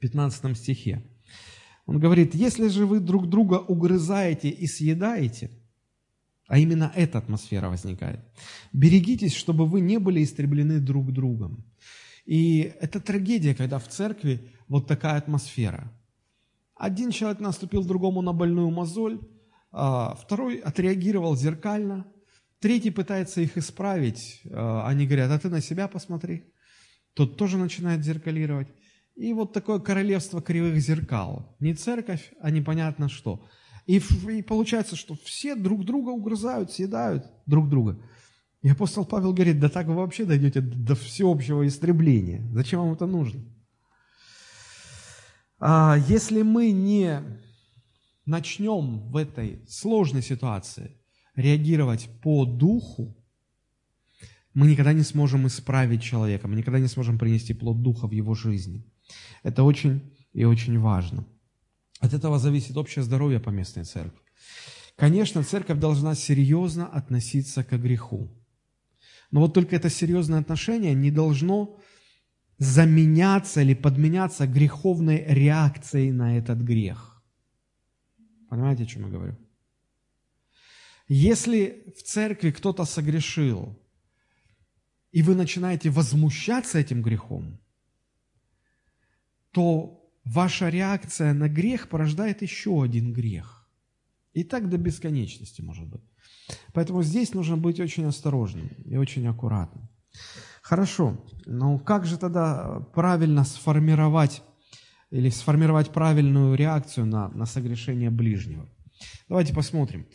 [0.00, 1.04] 15 стихе.
[1.86, 5.50] Он говорит, если же вы друг друга угрызаете и съедаете,
[6.48, 8.20] а именно эта атмосфера возникает,
[8.72, 11.64] берегитесь, чтобы вы не были истреблены друг другом.
[12.24, 15.92] И это трагедия, когда в церкви вот такая атмосфера.
[16.74, 19.20] Один человек наступил другому на больную мозоль,
[19.70, 22.06] а, второй отреагировал зеркально,
[22.60, 26.44] третий пытается их исправить, а, они говорят, а ты на себя посмотри.
[27.14, 28.68] Тот тоже начинает зеркалировать.
[29.16, 31.56] И вот такое королевство кривых зеркал.
[31.58, 33.44] Не церковь, а непонятно что.
[33.88, 37.98] И, и получается, что все друг друга угрызают, съедают друг друга.
[38.60, 42.46] И апостол Павел говорит, да так вы вообще дойдете до всеобщего истребления.
[42.52, 43.40] Зачем вам это нужно?
[45.58, 47.22] А если мы не
[48.26, 50.90] начнем в этой сложной ситуации
[51.34, 53.16] реагировать по духу,
[54.52, 58.34] мы никогда не сможем исправить человека, мы никогда не сможем принести плод духа в его
[58.34, 58.84] жизни.
[59.42, 61.26] Это очень и очень важно.
[62.00, 64.20] От этого зависит общее здоровье поместной церкви.
[64.96, 68.28] Конечно, церковь должна серьезно относиться к греху.
[69.30, 71.78] Но вот только это серьезное отношение не должно
[72.58, 77.22] заменяться или подменяться греховной реакцией на этот грех.
[78.48, 79.36] Понимаете, о чем я говорю?
[81.08, 83.78] Если в церкви кто-то согрешил,
[85.12, 87.60] и вы начинаете возмущаться этим грехом,
[89.52, 89.97] то
[90.32, 93.68] ваша реакция на грех порождает еще один грех.
[94.34, 96.02] И так до бесконечности может быть.
[96.72, 99.88] Поэтому здесь нужно быть очень осторожным и очень аккуратным.
[100.62, 104.42] Хорошо, но как же тогда правильно сформировать
[105.10, 108.68] или сформировать правильную реакцию на, на согрешение ближнего.
[109.28, 110.06] Давайте посмотрим.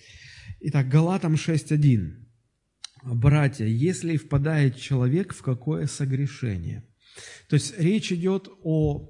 [0.60, 2.24] Итак, Галатам 6.1.
[3.04, 6.86] Братья, если впадает человек в какое согрешение?
[7.50, 9.10] То есть речь идет о,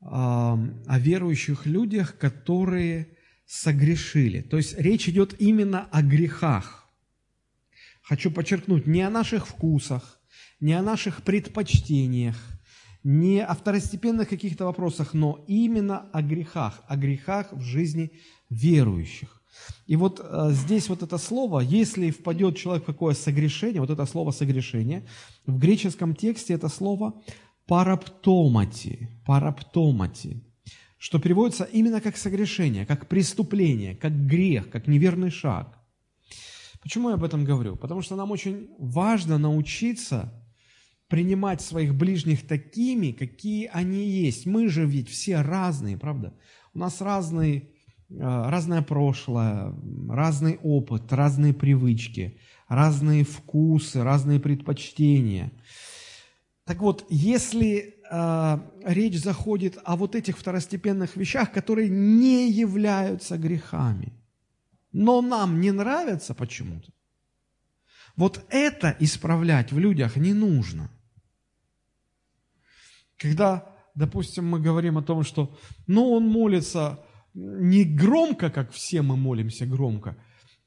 [0.00, 0.58] о,
[0.98, 3.08] верующих людях, которые
[3.46, 4.40] согрешили.
[4.42, 6.88] То есть речь идет именно о грехах.
[8.02, 10.20] Хочу подчеркнуть, не о наших вкусах,
[10.60, 12.36] не о наших предпочтениях,
[13.02, 18.12] не о второстепенных каких-то вопросах, но именно о грехах, о грехах в жизни
[18.50, 19.40] верующих.
[19.86, 24.06] И вот э, здесь вот это слово, если впадет человек в какое согрешение, вот это
[24.06, 25.06] слово согрешение,
[25.46, 27.20] в греческом тексте это слово
[27.70, 30.36] параптомати, параптомати,
[30.98, 35.78] что переводится именно как согрешение, как преступление, как грех, как неверный шаг.
[36.82, 37.76] Почему я об этом говорю?
[37.76, 40.32] Потому что нам очень важно научиться
[41.06, 44.46] принимать своих ближних такими, какие они есть.
[44.46, 46.34] Мы же ведь все разные, правда?
[46.74, 49.72] У нас разный, э, разное прошлое,
[50.08, 52.36] разный опыт, разные привычки,
[52.68, 55.52] разные вкусы, разные предпочтения.
[56.70, 64.12] Так вот, если э, речь заходит о вот этих второстепенных вещах, которые не являются грехами,
[64.92, 66.92] но нам не нравятся почему-то,
[68.14, 70.90] вот это исправлять в людях не нужно–
[73.20, 77.00] когда, допустим, мы говорим о том, что, ну, он молится
[77.34, 80.16] не громко, как все мы молимся громко,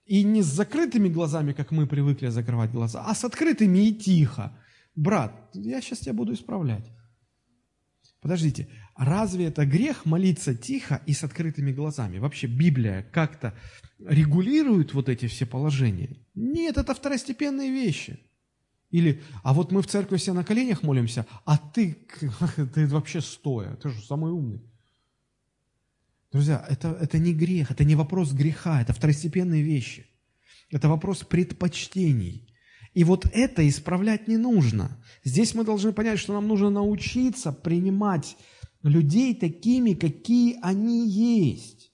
[0.06, 4.52] и не с закрытыми глазами, как мы привыкли закрывать глаза, а с открытыми и тихо.
[4.96, 6.92] Брат, я сейчас тебя буду исправлять.
[8.22, 12.20] Подождите, разве это грех молиться тихо и с открытыми глазами?
[12.20, 13.54] Вообще Библия как-то
[14.00, 16.18] регулирует вот эти все положения?
[16.34, 18.20] Нет, это второстепенные вещи.
[18.92, 21.98] Или, а вот мы в церкви все на коленях молимся, а ты,
[22.76, 24.62] ты вообще стоя, ты же самый умный.
[26.32, 30.06] Друзья, это, это не грех, это не вопрос греха, это второстепенные вещи.
[30.70, 32.53] Это вопрос предпочтений.
[32.94, 34.98] И вот это исправлять не нужно.
[35.24, 38.38] Здесь мы должны понять, что нам нужно научиться принимать
[38.84, 41.92] людей такими, какие они есть.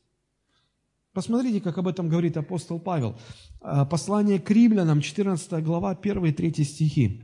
[1.14, 3.18] Посмотрите, как об этом говорит апостол Павел.
[3.62, 7.24] Э, послание к римлянам, 14 глава, 1 и 3 стихи.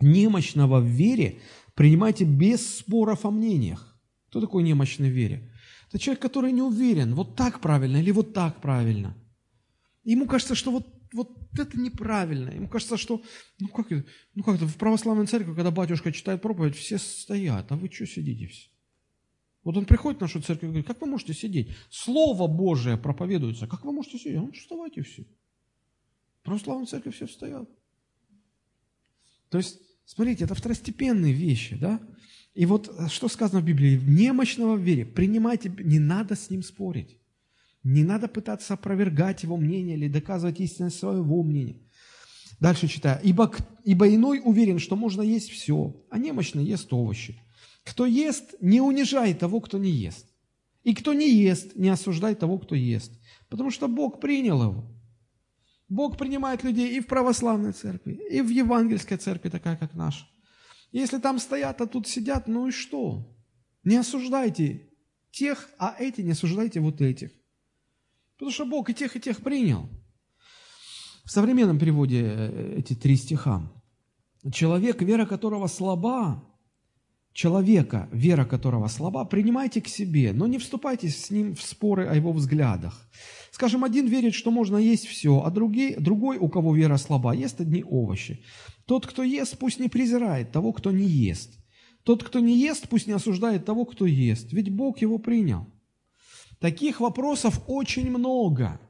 [0.00, 1.38] «Немощного в вере
[1.74, 3.96] принимайте без споров о мнениях».
[4.28, 5.50] Кто такой немощный в вере?
[5.88, 9.16] Это человек, который не уверен, вот так правильно или вот так правильно.
[10.04, 12.50] Ему кажется, что вот, вот это неправильно.
[12.50, 13.22] Ему кажется, что,
[13.58, 13.90] ну как,
[14.34, 18.06] ну как это, в православной церкви, когда батюшка читает проповедь, все стоят, а вы что
[18.06, 18.68] сидите все?
[19.64, 21.74] Вот он приходит в нашу церковь и говорит, как вы можете сидеть?
[21.90, 24.36] Слово Божие проповедуется, как вы можете сидеть?
[24.36, 25.26] Ну, вставайте все.
[26.44, 27.68] Православная церковь все встает.
[29.48, 32.00] То есть, смотрите, это второстепенные вещи, да?
[32.54, 34.00] И вот э, что сказано в Библии?
[34.00, 37.18] Немощного в вере принимайте, не надо с ним спорить.
[37.88, 41.80] Не надо пытаться опровергать его мнение или доказывать истинность своего мнения.
[42.58, 43.20] Дальше читаю.
[43.22, 47.40] Ибо, ибо иной уверен, что можно есть все, а немощный ест овощи.
[47.84, 50.26] Кто ест, не унижает того, кто не ест.
[50.82, 53.12] И кто не ест, не осуждает того, кто ест.
[53.48, 54.84] Потому что Бог принял его.
[55.88, 60.26] Бог принимает людей и в православной церкви, и в евангельской церкви, такая как наша.
[60.90, 63.32] Если там стоят, а тут сидят, ну и что?
[63.84, 64.90] Не осуждайте
[65.30, 67.30] тех, а эти не осуждайте вот этих.
[68.36, 69.88] Потому что Бог и тех, и тех принял.
[71.24, 73.72] В современном переводе э, эти три стиха.
[74.52, 76.44] Человек, вера которого слаба,
[77.32, 82.14] человека, вера которого слаба, принимайте к себе, но не вступайте с ним в споры о
[82.14, 83.08] его взглядах.
[83.50, 87.60] Скажем, один верит, что можно есть все, а другой, другой, у кого вера слаба, ест
[87.60, 88.40] одни овощи.
[88.86, 91.58] Тот, кто ест, пусть не презирает того, кто не ест.
[92.04, 95.66] Тот, кто не ест, пусть не осуждает того, кто ест, ведь Бог его принял.
[96.66, 98.80] Таких вопросов очень много,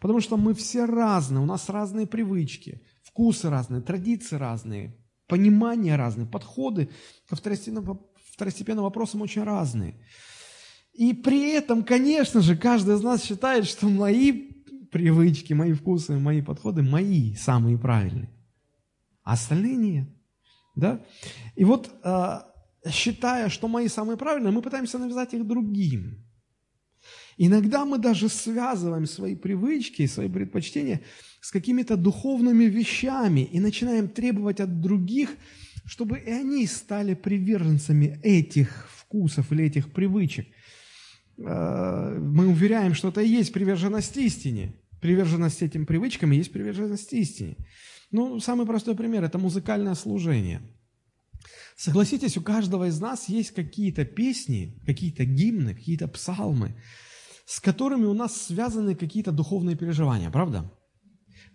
[0.00, 6.26] потому что мы все разные, у нас разные привычки, вкусы разные, традиции разные, понимания разные,
[6.26, 6.88] подходы
[7.28, 8.00] ко второстепенным,
[8.32, 9.96] второстепенным вопросам очень разные.
[10.94, 14.32] И при этом, конечно же, каждый из нас считает, что мои
[14.90, 18.30] привычки, мои вкусы, мои подходы, мои самые правильные.
[19.24, 20.08] А остальные нет.
[20.74, 21.04] Да?
[21.54, 22.50] И вот, а,
[22.88, 26.29] считая, что мои самые правильные, мы пытаемся навязать их другим.
[27.42, 31.00] Иногда мы даже связываем свои привычки, свои предпочтения
[31.40, 35.30] с какими-то духовными вещами и начинаем требовать от других,
[35.86, 40.46] чтобы и они стали приверженцами этих вкусов или этих привычек–
[41.40, 44.74] Э, мы уверяем, что это и есть приверженность истине.
[45.00, 47.56] Приверженность этим привычкам и есть приверженность истине.
[48.10, 50.60] Ну, самый простой пример– это музыкальное служение.
[51.76, 56.74] Согласитесь, у каждого из нас есть какие-то песни, какие-то гимны, какие-то псалмы,
[57.50, 60.70] с которыми у нас связаны какие-то духовные переживания, правда?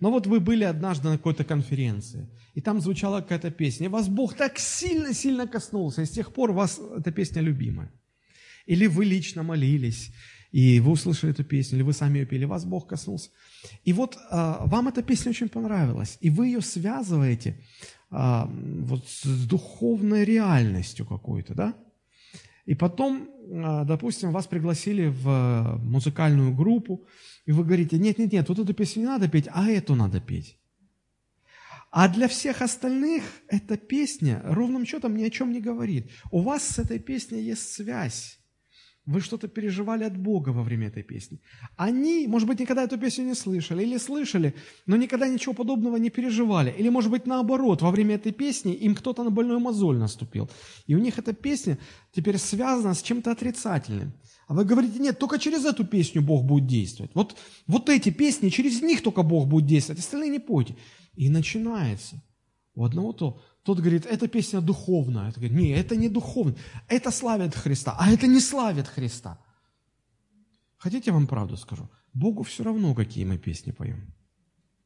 [0.01, 4.09] Но вот вы были однажды на какой-то конференции, и там звучала какая-то песня, и вас
[4.09, 7.93] Бог так сильно-сильно коснулся, и с тех пор вас эта песня любимая.
[8.65, 10.11] Или вы лично молились,
[10.51, 13.29] и вы услышали эту песню, или вы сами ее пели, вас Бог коснулся.
[13.85, 17.55] И вот а, вам эта песня очень понравилась, и вы ее связываете
[18.09, 21.73] а, вот с духовной реальностью какой-то, да?
[22.65, 23.29] И потом
[23.85, 27.05] допустим, вас пригласили в э, музыкальную группу,
[27.45, 30.57] и вы говорите, нет-нет-нет, вот эту песню не надо петь, а эту надо петь.
[31.91, 36.11] А для всех остальных эта песня ровным счетом ни о чем не говорит.
[36.31, 38.39] У вас с этой песней есть связь.
[39.05, 41.39] Вы что-то переживали от Бога во время этой песни.
[41.77, 44.55] Они, может быть, никогда эту песню не слышали, или слышали,
[44.87, 46.73] но никогда ничего подобного не переживали.
[46.79, 50.49] Или, может быть, наоборот, во время этой песни им кто-то на больную мозоль наступил.
[50.87, 51.77] И у них эта песня
[52.13, 54.13] теперь связана с чем-то отрицательным.
[54.47, 57.11] А вы говорите, нет, только через эту песню Бог будет действовать.
[57.13, 57.37] Вот,
[57.67, 60.75] вот эти песни, через них только Бог будет действовать, остальные не пойте.
[61.15, 62.23] И начинается.
[62.73, 65.29] У одного то тот говорит, эта песня духовная.
[65.29, 66.55] Это говорит, не, это не духовная.
[66.87, 69.39] Это славит Христа, а это не славит Христа.
[70.77, 71.89] Хотите, я вам правду скажу?
[72.13, 74.13] Богу все равно, какие мы песни поем.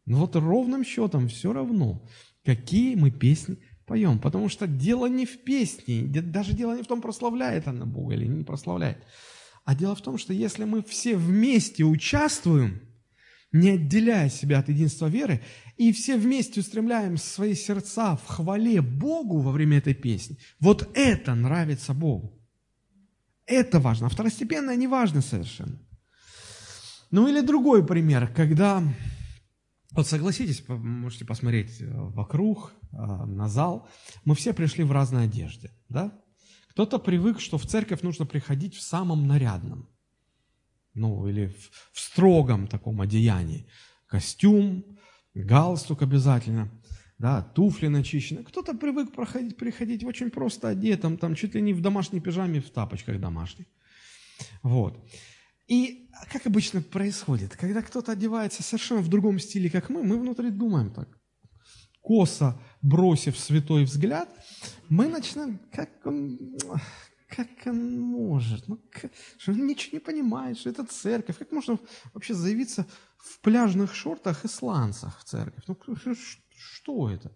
[0.05, 2.07] Но вот ровным счетом все равно,
[2.45, 4.17] какие мы песни поем.
[4.17, 8.27] Потому что дело не в песне, даже дело не в том, прославляет она Бога или
[8.27, 9.03] не прославляет.
[9.65, 12.81] А дело в том, что если мы все вместе участвуем–
[13.51, 15.41] не отделяя себя от единства веры,
[15.77, 20.37] и все вместе устремляем свои сердца в хвале Богу во время этой песни.
[20.59, 22.37] Вот это нравится Богу.
[23.45, 24.07] Это важно.
[24.07, 25.79] А второстепенное не важно совершенно.
[27.09, 28.83] Ну или другой пример, когда,
[29.91, 33.89] вот согласитесь, можете посмотреть э, вокруг, э, на зал,
[34.25, 36.13] мы все пришли в разной одежде, да?
[36.69, 39.89] Кто-то привык, что в церковь нужно приходить в самом нарядном–
[40.93, 43.67] ну, или в, в строгом таком одеянии.
[44.07, 44.83] Костюм,
[45.33, 46.69] галстук обязательно,
[47.17, 48.43] да, туфли начищены.
[48.43, 52.69] Кто-то привык проходить, приходить очень просто одетым, там чуть ли не в домашней пижаме, в
[52.69, 53.65] тапочках домашних.
[54.63, 54.97] Вот.
[55.67, 60.49] И как обычно происходит, когда кто-то одевается совершенно в другом стиле, как мы, мы внутри
[60.49, 61.07] думаем так.
[62.01, 64.29] Косо бросив святой взгляд,
[64.87, 66.39] мы начинаем, как он,
[67.29, 68.67] как он может?
[68.67, 71.37] Ну, как, что он ничего не понимает, что это церковь.
[71.37, 71.79] Как можно
[72.13, 72.85] вообще заявиться
[73.17, 75.63] в пляжных шортах и сланцах в церковь?
[75.67, 75.77] Ну,
[76.57, 77.31] что это?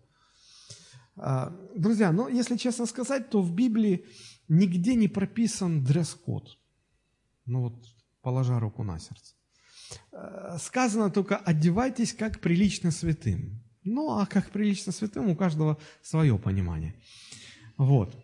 [1.15, 4.05] А, друзья, ну, если честно сказать, то в Библии
[4.47, 6.57] нигде не прописан дресс-код.
[7.45, 7.85] Ну вот,
[8.21, 9.35] положа руку на сердце.
[10.11, 13.61] А, сказано только «одевайтесь как прилично святым».
[13.83, 16.95] Ну, а как прилично святым у каждого свое понимание.
[17.77, 18.15] Вот.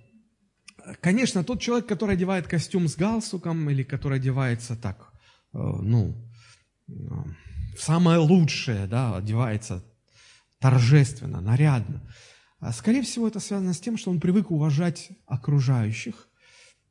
[1.02, 5.14] Конечно, тот человек, который одевает костюм с галстуком или который одевается так,
[5.54, 6.16] э, ну,
[6.88, 6.94] э,
[7.78, 9.84] самое лучшее, да, одевается
[10.60, 12.02] торжественно, нарядно.
[12.60, 16.28] А, скорее всего, это связано с тем, что он привык уважать окружающих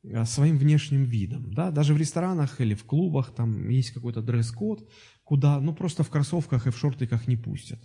[0.03, 1.53] э, своим внешним видом.
[1.53, 1.71] Да?
[1.71, 4.89] Даже в ресторанах или в клубах там есть какой-то дресс-код,
[5.23, 7.79] куда ну, просто в кроссовках и в шортиках не пустят.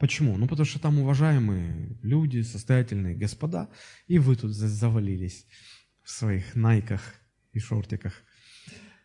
[0.00, 0.38] Почему?
[0.38, 3.68] Ну, потому что там уважаемые люди, состоятельные господа,
[4.08, 5.46] и вы тут завалились
[6.02, 7.02] в своих найках
[7.52, 8.14] и шортиках.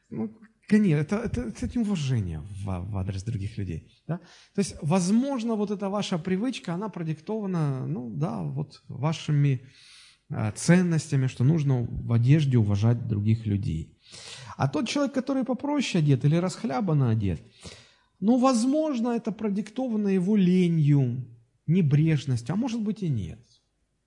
[0.10, 0.32] Ну,
[0.70, 4.02] конечно, это, это, это неуважение в, в адрес других людей.
[4.08, 4.20] Да?
[4.54, 9.68] То есть, возможно, вот эта ваша привычка, она продиктована, ну да, вот вашими
[10.30, 14.00] а, ценностями, что нужно в одежде уважать других людей.
[14.56, 17.42] А тот человек, который попроще одет или расхлябанно одет,
[18.20, 21.26] но, возможно, это продиктовано его ленью,
[21.68, 23.40] небрежностью, а может быть и нет.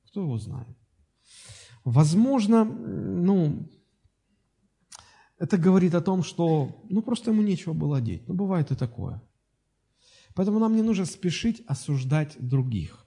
[0.06, 0.76] Кто его знает?
[1.84, 3.68] Возможно, ну,
[5.38, 8.26] это говорит о том, что, ну, просто ему нечего было одеть.
[8.28, 9.22] Ну, бывает и такое.
[10.34, 13.06] Поэтому нам не нужно спешить осуждать других.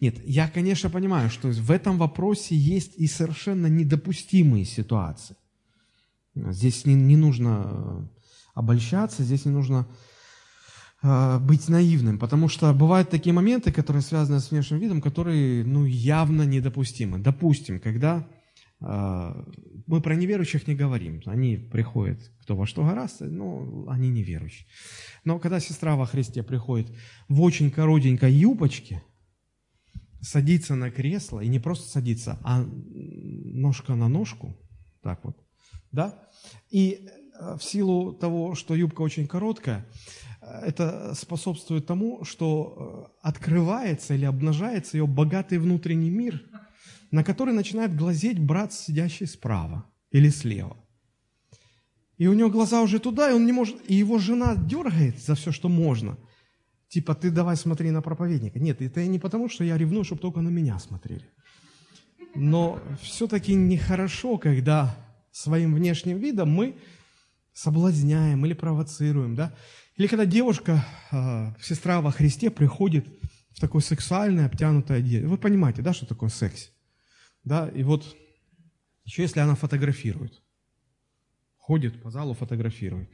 [0.00, 5.36] Нет, я, конечно, понимаю, что в этом вопросе есть и совершенно недопустимые ситуации.
[6.34, 8.10] Здесь не, не нужно
[8.54, 9.86] обольщаться, здесь не нужно
[11.40, 16.42] быть наивным, потому что бывают такие моменты, которые связаны с внешним видом, которые ну, явно
[16.42, 17.18] недопустимы.
[17.18, 18.26] Допустим, когда
[18.80, 19.44] э,
[19.86, 24.66] мы про неверующих не говорим, они приходят кто во что гораздо, но они неверующие.
[25.24, 26.90] Но когда сестра во Христе приходит
[27.28, 29.02] в очень коротенькой юбочке,
[30.20, 34.56] садится на кресло, и не просто садится, а ножка на ножку,
[35.02, 35.36] так вот,
[35.92, 36.18] да,
[36.70, 37.08] и
[37.40, 39.86] э, в силу того, что юбка очень короткая,
[40.62, 46.42] это способствует тому, что э, открывается или обнажается ее богатый внутренний мир,
[47.10, 50.76] на который начинает глазеть брат, сидящий справа или слева.
[52.16, 55.34] И у него глаза уже туда, и он не может, и его жена дергает за
[55.34, 56.16] все, что можно.
[56.88, 58.60] Типа, ты давай смотри на проповедника.
[58.60, 61.28] Нет, это не потому, что я ревную, чтобы только на меня смотрели.
[62.36, 64.96] Но все-таки нехорошо, когда
[65.32, 66.76] своим внешним видом мы
[67.52, 69.54] соблазняем или провоцируем, да?
[69.96, 73.06] Или когда девушка, а, сестра во Христе, приходит
[73.52, 75.26] в такой сексуальной, обтянутой одежде.
[75.26, 76.72] Вы понимаете, да, что такое секс?
[77.44, 78.16] Да, и вот
[79.04, 80.42] еще если она фотографирует.
[81.56, 83.08] ходит по залу, фотографирует.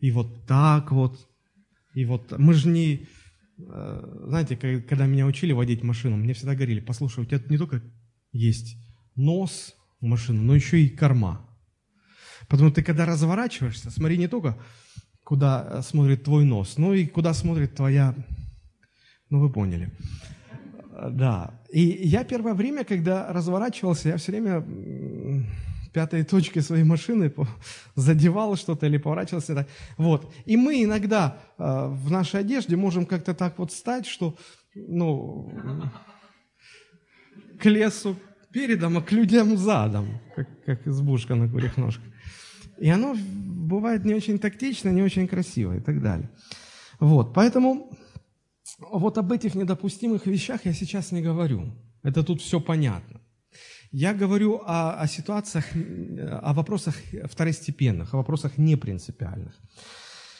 [0.00, 1.28] И вот так вот.
[1.94, 3.06] И вот мы же не...
[3.58, 7.82] Э, знаете, когда меня учили водить машину, мне всегда говорили, послушай, у тебя не только
[8.32, 8.76] есть
[9.14, 11.46] нос в машину, но еще и корма.
[12.48, 14.58] Потому ты когда разворачиваешься, смотри не только,
[15.32, 18.14] куда э, смотрит твой нос, но и куда смотрит твоя...
[19.30, 19.88] Ну, вы поняли.
[20.90, 21.58] Э, да.
[21.70, 24.62] И я первое время, когда разворачивался, я все время
[25.94, 27.32] пятой точкой своей машины
[27.94, 29.66] задевал что-то или поворачивался.
[29.96, 30.30] Вот.
[30.44, 34.36] И мы иногда э, в нашей одежде можем как-то так вот стать, что
[34.74, 35.50] ну,
[37.58, 38.16] к лесу
[38.52, 42.11] передом, а к людям задом, как, как избушка на курьих ножках.
[42.78, 46.30] И оно бывает не очень тактично, не очень красиво и так далее.
[47.00, 47.90] Вот, поэтому
[48.78, 51.72] вот об этих недопустимых вещах я сейчас не говорю.
[52.02, 53.20] Это тут все понятно.
[53.92, 59.54] Я говорю о, о ситуациях, о вопросах второстепенных, о вопросах непринципиальных.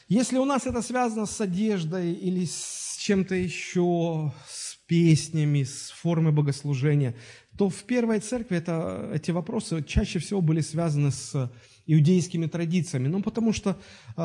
[0.09, 6.33] Если у нас это связано с одеждой или с чем-то еще, с песнями, с формой
[6.33, 7.15] богослужения,
[7.57, 11.51] то в первой церкви это, эти вопросы чаще всего были связаны с
[11.93, 13.09] иудейскими традициями.
[13.09, 14.23] Ну, потому что э,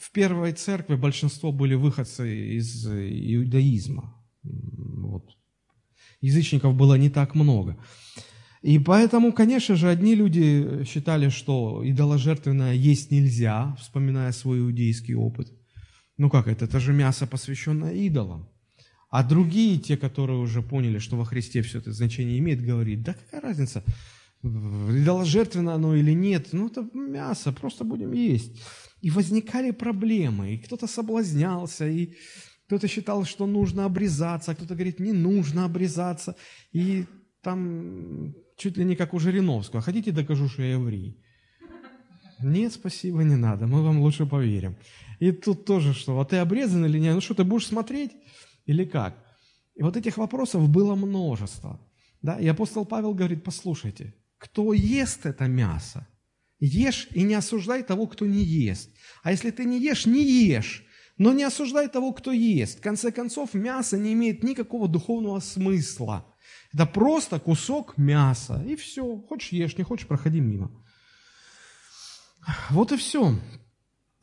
[0.00, 4.14] в первой церкви большинство были выходцы из иудаизма.
[4.42, 5.36] Вот.
[6.20, 7.76] Язычников было не так много.
[8.62, 15.52] И поэтому, конечно же, одни люди считали, что идоложертвенное есть нельзя, вспоминая свой иудейский опыт.
[16.18, 16.64] Ну как это?
[16.64, 18.48] Это же мясо, посвященное идолам.
[19.10, 23.14] А другие, те, которые уже поняли, что во Христе все это значение имеет, говорит, да
[23.14, 23.84] какая разница,
[24.46, 28.60] идоложертвенно оно или нет, ну это мясо, просто будем есть.
[29.00, 32.14] И возникали проблемы, и кто-то соблазнялся, и
[32.66, 36.36] кто-то считал, что нужно обрезаться, а кто-то говорит, не нужно обрезаться.
[36.72, 37.06] И
[37.42, 41.22] там чуть ли не как у Жириновского, хотите докажу, что я еврей?
[42.42, 44.76] Нет, спасибо, не надо, мы вам лучше поверим.
[45.20, 47.14] И тут тоже что, а ты обрезан или нет?
[47.14, 48.12] Ну что, ты будешь смотреть
[48.66, 49.16] или как?
[49.74, 51.80] И вот этих вопросов было множество.
[52.22, 52.38] Да?
[52.38, 54.14] И апостол Павел говорит, послушайте,
[54.46, 56.06] кто ест это мясо,
[56.60, 58.90] ешь и не осуждай того, кто не ест.
[59.22, 60.84] А если ты не ешь, не ешь,
[61.18, 62.78] но не осуждай того, кто ест.
[62.78, 66.24] В конце концов, мясо не имеет никакого духовного смысла.
[66.72, 69.18] Это просто кусок мяса, и все.
[69.28, 70.70] Хочешь ешь, не хочешь, проходи мимо.
[72.70, 73.34] Вот и все.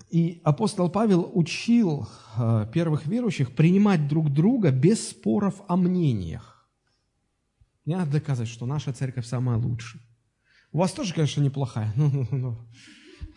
[0.09, 2.07] И апостол Павел учил
[2.37, 6.69] э, первых верующих принимать друг друга без споров о мнениях.
[7.85, 10.01] Не надо доказывать, что наша церковь самая лучшая.
[10.73, 11.93] У вас тоже, конечно, неплохая.
[11.95, 12.57] Ну, ну, ну.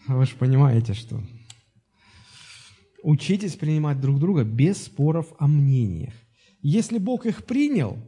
[0.09, 1.23] Вы же понимаете, что...
[3.03, 6.15] Учитесь принимать друг друга без споров о мнениях.
[6.61, 7.99] Если Бог их принял,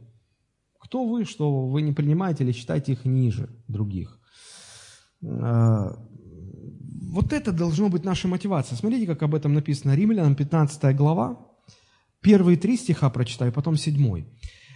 [0.79, 4.19] кто вы, что вы не принимаете или считаете их ниже других?
[5.23, 5.95] А,
[7.11, 8.75] вот это должно быть наша мотивация.
[8.75, 9.95] Смотрите, как об этом написано.
[9.95, 11.47] Римлянам 15 глава.
[12.21, 14.27] Первые три стиха прочитаю, потом седьмой.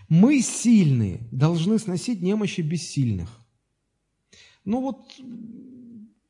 [0.07, 3.42] Мы сильные, должны сносить немощи бессильных.
[4.65, 5.19] Ну вот,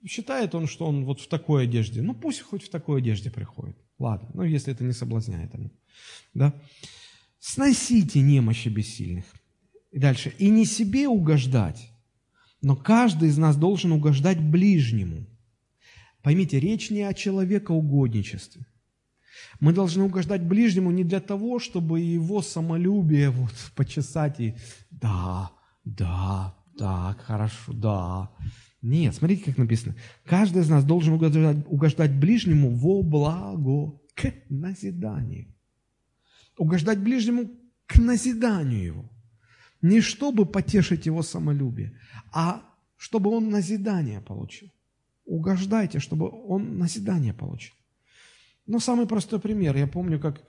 [0.06, 2.02] считает он, что он вот в такой одежде.
[2.02, 3.78] Ну пусть хоть в такой одежде приходит.
[4.00, 5.52] Ладно, ну если это не соблазняет.
[6.34, 6.54] Да?
[7.40, 9.26] Сносите немощи бессильных.
[9.92, 10.34] И дальше.
[10.40, 11.92] И не себе угождать,
[12.62, 15.28] но каждый из нас должен угождать ближнему.
[16.24, 18.66] Поймите, речь не о человекоугодничестве.
[19.60, 24.56] Мы должны угождать ближнему не для того, чтобы его самолюбие вот почесать и
[24.90, 25.52] да,
[25.84, 28.32] да, так, хорошо, да.
[28.82, 29.96] Нет, смотрите, как написано.
[30.26, 35.54] Каждый из нас должен угождать, угождать ближнему во благо, к назиданию.
[36.58, 37.50] Угождать ближнему
[37.86, 39.10] к назиданию его.
[39.82, 41.98] Не чтобы потешить его самолюбие,
[42.32, 42.64] а
[42.98, 44.70] чтобы он назидание получил.
[45.26, 47.74] Угождайте, чтобы он назидание получил.
[48.66, 49.76] Ну, самый простой пример.
[49.76, 50.42] Я помню, как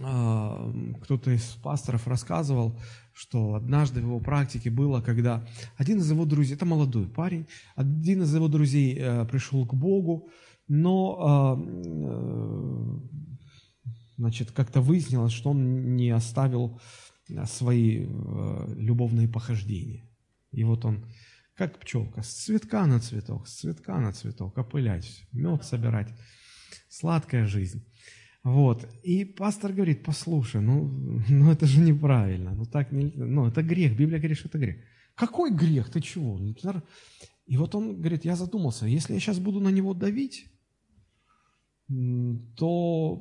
[0.00, 0.72] а,
[1.02, 2.78] кто-то из пасторов рассказывал,
[3.18, 5.44] что однажды в его практике было, когда
[5.76, 10.30] один из его друзей, это молодой парень, один из его друзей э, пришел к Богу,
[10.68, 12.98] но а, э,
[14.18, 16.80] значит, как-то выяснилось, что он не оставил
[17.46, 20.08] свои э, любовные похождения.
[20.52, 21.04] И вот он,
[21.56, 26.14] как пчелка, с цветка на цветок, с цветка на цветок, опылять, мед собирать.
[26.88, 27.84] Сладкая жизнь.
[28.48, 28.88] Вот.
[29.02, 30.88] И пастор говорит, послушай, ну,
[31.28, 34.76] ну это же неправильно, ну так нельзя, ну это грех, Библия говорит, что это грех.
[35.14, 36.40] Какой грех, ты чего?
[37.46, 40.46] И вот он говорит, я задумался, если я сейчас буду на него давить,
[42.56, 43.18] то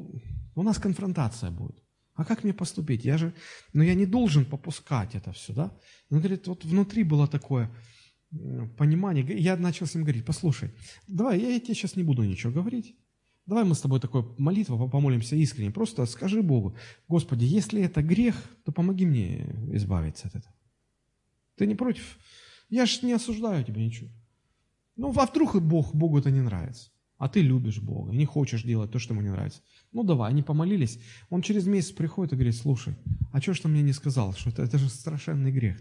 [0.55, 1.83] у нас конфронтация будет.
[2.13, 3.05] А как мне поступить?
[3.05, 3.33] Я же,
[3.73, 5.71] ну я не должен попускать это все, да?
[6.09, 7.69] Он говорит, вот внутри было такое,
[8.77, 9.25] понимание.
[9.39, 10.69] Я начал с ним говорить, послушай,
[11.07, 12.95] давай, я тебе сейчас не буду ничего говорить.
[13.47, 15.71] Давай мы с тобой такой молитву помолимся искренне.
[15.71, 16.75] Просто скажи Богу,
[17.07, 18.35] Господи, если это грех,
[18.65, 20.53] то помоги мне избавиться от этого.
[21.55, 22.19] Ты не против?
[22.69, 24.09] Я же не осуждаю тебя ничего.
[24.97, 26.91] Ну, а вдруг Бог, Богу это не нравится?
[27.17, 29.61] А ты любишь Бога и не хочешь делать то, что ему не нравится.
[29.93, 30.99] Ну, давай, они помолились.
[31.29, 32.95] Он через месяц приходит и говорит, слушай,
[33.31, 35.79] а что ж ты мне не сказал, что это, это же страшенный грех.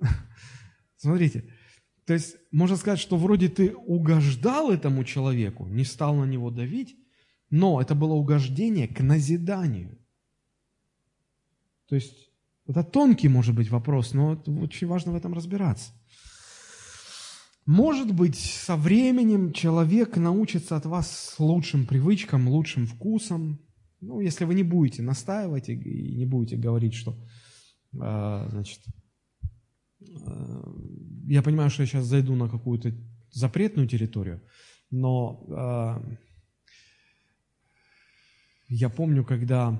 [0.96, 1.52] Смотрите,
[2.06, 6.96] то есть можно сказать, что вроде ты угождал этому человеку, не стал на него давить,
[7.50, 9.98] но это было угождение к назиданию.
[11.88, 12.30] То есть
[12.66, 15.92] это тонкий, может быть, вопрос, но очень важно в этом разбираться.
[17.64, 23.58] Может быть, со временем человек научится от вас лучшим привычкам, лучшим вкусам.
[24.00, 27.16] Ну, если вы не будете настаивать и не будете говорить, что,
[27.94, 28.80] э, значит,
[30.00, 30.62] э,
[31.26, 32.92] я понимаю, что я сейчас зайду на какую-то
[33.30, 34.42] запретную территорию,
[34.90, 36.16] но э,
[38.68, 39.70] я помню, когда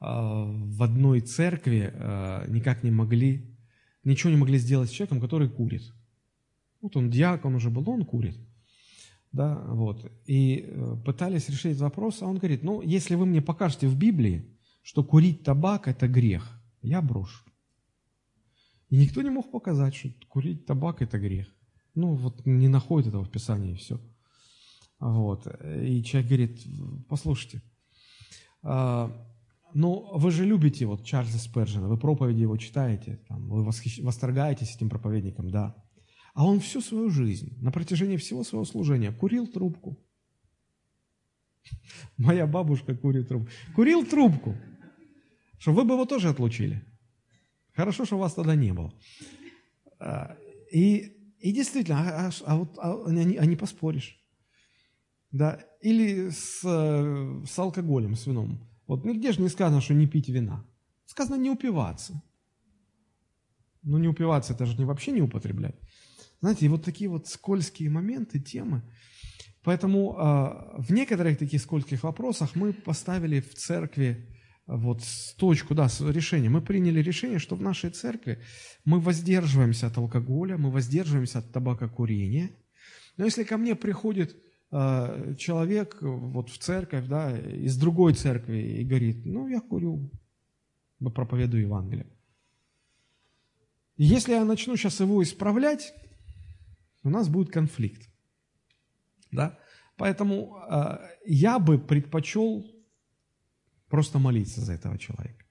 [0.00, 3.54] э, в одной церкви э, никак не могли
[4.04, 5.82] ничего не могли сделать с человеком, который курит.
[6.80, 8.36] Вот он диакон уже был, он курит.
[9.32, 10.12] Да, вот.
[10.26, 13.96] И э, пытались решить этот вопрос, а он говорит, ну, если вы мне покажете в
[13.96, 14.46] Библии,
[14.82, 16.48] что курить табак– это грех,
[16.82, 17.43] я брошу.
[18.90, 21.48] И никто не мог показать, что курить табак– это грех.
[21.94, 24.00] Ну, вот не находит этого в Писании, и все.
[24.98, 25.46] Вот.
[25.82, 26.66] И человек говорит,
[27.08, 27.62] послушайте,
[28.62, 29.10] а,
[29.74, 34.00] ну, вы же любите вот Чарльза Сперджина, вы проповеди его читаете, там, вы восхищ...
[34.00, 35.74] восторгаетесь этим проповедником, да.
[36.32, 39.98] А он всю свою жизнь, на протяжении всего своего служения, курил трубку.
[42.16, 43.50] Моя бабушка курит трубку.
[43.74, 44.56] Курил трубку,
[45.58, 46.84] что вы бы его тоже отлучили.
[47.74, 48.92] Хорошо, что вас тогда не было.
[49.98, 50.36] А,
[50.72, 54.20] и, и действительно, а, а, а, вот, а, а, а не поспоришь.
[55.32, 55.60] Да?
[55.80, 58.60] Или с, с алкоголем, с вином.
[58.86, 60.64] Вот нигде же не сказано, что не пить вина.
[61.06, 62.22] Сказано не упиваться.
[63.82, 65.74] Ну, не упиваться, это же не вообще не употреблять.
[66.40, 68.82] Знаете, и вот такие вот скользкие моменты, темы.
[69.62, 74.33] Поэтому э, в некоторых таких скользких вопросах мы поставили в церкви
[74.66, 75.02] вот
[75.36, 76.50] точку, да, решение.
[76.50, 78.40] Мы приняли решение, что в нашей церкви
[78.84, 82.50] мы воздерживаемся от алкоголя, мы воздерживаемся от табакокурения.
[83.16, 84.36] Но если ко мне приходит
[84.76, 90.10] Э, человек вот в церковь, да, из другой церкви и говорит, ну, я курю,
[91.14, 92.08] проповедую Евангелие.
[93.96, 95.94] Если я начну сейчас его исправлять,
[97.04, 98.10] у нас будет конфликт.
[99.30, 99.56] Да?
[99.96, 102.66] Поэтому э, я бы предпочел
[103.94, 105.44] просто молиться за этого человека.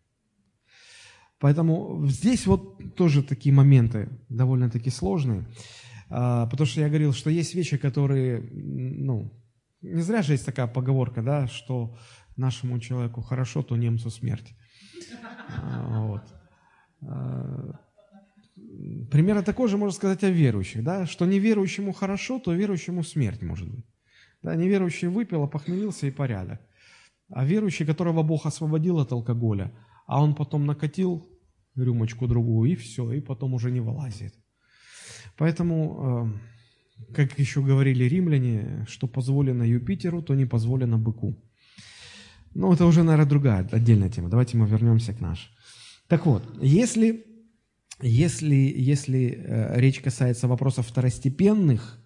[1.40, 5.46] Поэтому здесь вот тоже такие моменты довольно-таки сложные.
[6.10, 9.32] А, потому что я говорил, что есть вещи, которые, ну,
[9.82, 11.98] не зря же есть такая поговорка, да, что
[12.36, 14.54] нашему человеку хорошо, то немцу смерть.
[15.48, 16.24] А, вот.
[17.02, 17.80] А,
[19.10, 23.70] примерно такое же можно сказать о верующих, да, что неверующему хорошо, то верующему смерть может
[23.70, 23.86] быть.
[24.42, 26.60] Да, неверующий выпил, опохмелился и порядок.
[27.36, 29.72] А верующий, которого Бог освободил от алкоголя,
[30.06, 31.28] а он потом накатил
[31.76, 34.34] рюмочку другую, и все, и потом уже не вылазит.
[35.38, 36.38] Поэтому,
[37.10, 41.36] э, как еще говорили римляне, что позволено Юпитеру, то не позволено быку.
[42.54, 44.30] Ну, это уже, наверное, другая, отдельная тема.
[44.30, 45.50] Давайте мы вернемся к нашей.
[46.08, 47.26] Так вот, если,
[48.00, 52.00] если, если э, речь касается вопросов второстепенных,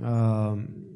[0.00, 0.93] э, речь,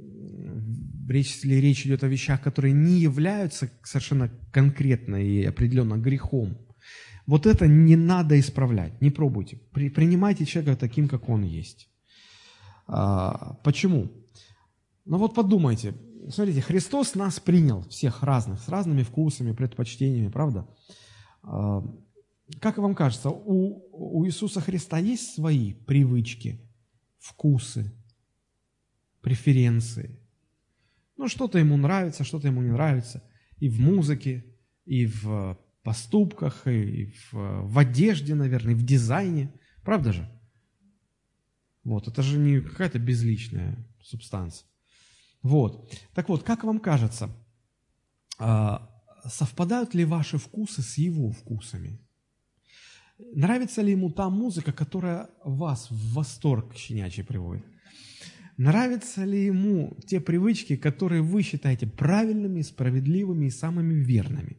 [1.17, 6.59] если речь идет о вещах, которые не являются совершенно конкретно и определенно грехом,
[7.27, 9.59] вот это не надо исправлять, не пробуйте.
[9.73, 11.91] При, принимайте человека таким, как он есть.
[12.87, 14.11] А, почему?
[15.05, 15.95] Ну вот подумайте.
[16.31, 20.69] Смотрите, Христос нас принял, всех разных, с разными вкусами, предпочтениями, правда?
[21.43, 21.83] А,
[22.61, 26.61] как вам кажется, у, у Иисуса Христа есть свои привычки,
[27.19, 27.93] вкусы,
[29.21, 30.19] преференции?
[31.19, 33.23] Ну, что-то ему нравится, что-то ему не нравится.
[33.59, 34.45] И в музыке,
[34.85, 39.53] и в поступках, и в, в одежде, наверное, и в дизайне.
[39.83, 40.31] Правда же?
[41.83, 44.69] Вот, это же не какая-то безличная субстанция.
[45.43, 45.93] Вот.
[46.15, 47.31] Так вот, как вам кажется,
[48.39, 48.89] а,
[49.25, 51.99] совпадают ли ваши вкусы с его вкусами?
[53.19, 57.65] Нравится ли ему та музыка, которая вас в восторг щенячий приводит?
[58.59, 64.59] Нравятся ли ему те привычки, которые вы считаете правильными, справедливыми и самыми верными?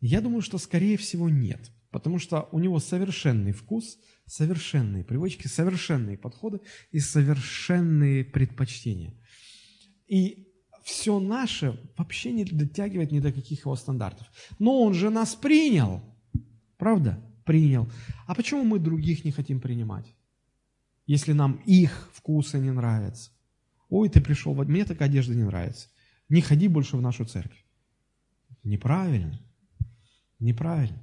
[0.00, 1.70] Я думаю, что скорее всего нет.
[1.94, 9.14] потому что у него совершенный вкус, совершенные привычки, совершенные подходы и совершенные предпочтения.
[10.08, 10.48] И
[10.82, 14.26] все наше вообще не дотягивает ни до каких его стандартов.
[14.58, 16.02] Но он же нас принял,
[16.78, 17.22] правда?
[17.44, 17.88] Принял.
[18.26, 20.13] А почему мы других не хотим принимать?
[21.06, 23.30] Если нам их вкусы не нравятся.
[23.88, 25.88] Ой, ты пришел, мне такая одежда не нравится.
[26.28, 27.64] Не ходи больше в нашу церковь.
[28.62, 29.40] Неправильно.
[30.38, 31.02] Неправильно.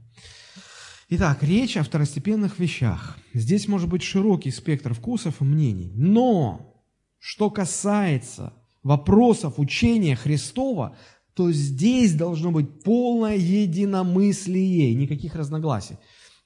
[1.10, 3.18] Итак, речь о второстепенных вещах.
[3.34, 5.92] Здесь может быть широкий спектр вкусов и мнений.
[5.94, 6.84] Но,
[7.20, 10.98] что касается вопросов учения Христова,
[11.34, 15.98] то здесь должно быть полное единомыслие, никаких разногласий.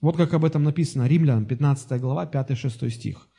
[0.01, 3.29] Вот как об этом написано, Римлянам 15 глава, 5-6 стих.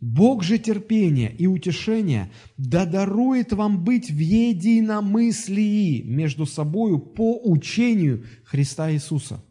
[0.00, 8.24] Бог же терпения и утешения да дарует вам быть в единомыслии между собою по учению
[8.44, 9.42] Христа Иисуса.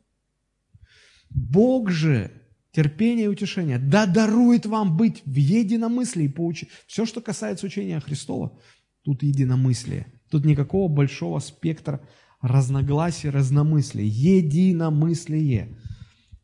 [1.31, 2.31] Бог же
[2.71, 6.75] терпения и утешения да дарует вам быть в единомыслии по учению.
[6.85, 8.59] Все, что касается учения Христова,
[9.01, 10.07] тут единомыслие.
[10.29, 12.07] Тут никакого большого спектра
[12.41, 14.07] разногласий, разномыслий.
[14.07, 15.75] Единомыслие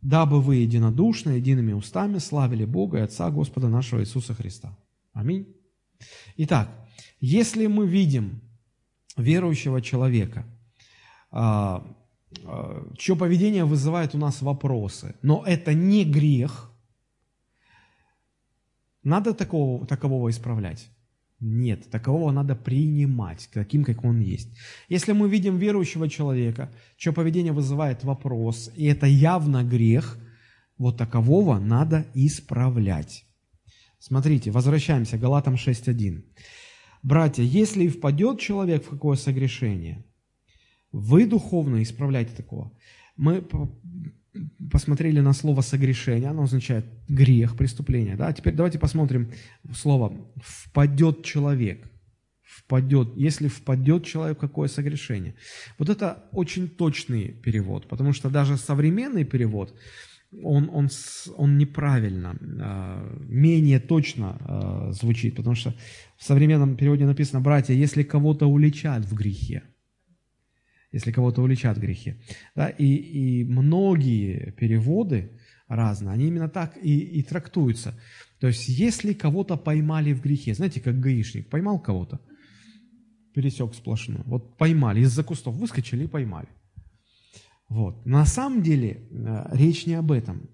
[0.01, 4.77] дабы вы единодушно, едиными устами славили Бога и Отца Господа нашего Иисуса Христа.
[5.13, 5.47] Аминь.
[6.37, 6.69] Итак,
[7.19, 8.41] если мы видим
[9.17, 10.45] верующего человека,
[11.29, 11.85] а,
[12.43, 16.71] а, чье поведение вызывает у нас вопросы, но это не грех,
[19.03, 20.89] надо такого, такового исправлять.
[21.41, 24.55] Нет, такового надо принимать, таким, как он есть.
[24.89, 30.19] Если мы видим верующего человека, чье поведение вызывает вопрос, и это явно грех,
[30.77, 33.25] вот такового надо исправлять.
[33.97, 36.23] Смотрите, возвращаемся к Галатам 6.1.
[37.01, 40.05] Братья, если и впадет человек в какое согрешение,
[40.91, 42.71] вы духовно исправляйте такого.
[43.17, 43.43] Мы
[44.71, 48.15] посмотрели на слово «согрешение», оно означает грех, преступление.
[48.15, 48.31] Да?
[48.33, 49.31] Теперь давайте посмотрим
[49.73, 51.87] слово «впадет человек».
[52.43, 55.35] Впадет, если впадет человек какое согрешение.
[55.77, 59.73] Вот это очень точный перевод, потому что даже современный перевод,
[60.43, 60.89] он, он,
[61.37, 65.73] он неправильно, а, менее точно а, звучит, потому что
[66.17, 69.63] в современном переводе написано, братья, если кого-то уличат в грехе,
[70.91, 72.15] если кого-то уличат грехи.
[72.55, 77.97] Да, и, и многие переводы разные, они именно так и, и трактуются.
[78.39, 82.19] То есть, если кого-то поймали в грехе, знаете, как гаишник, поймал кого-то,
[83.33, 86.49] пересек сплошную, вот поймали, из-за кустов выскочили и поймали.
[87.69, 88.05] Вот.
[88.05, 90.49] На самом деле э, речь не об этом.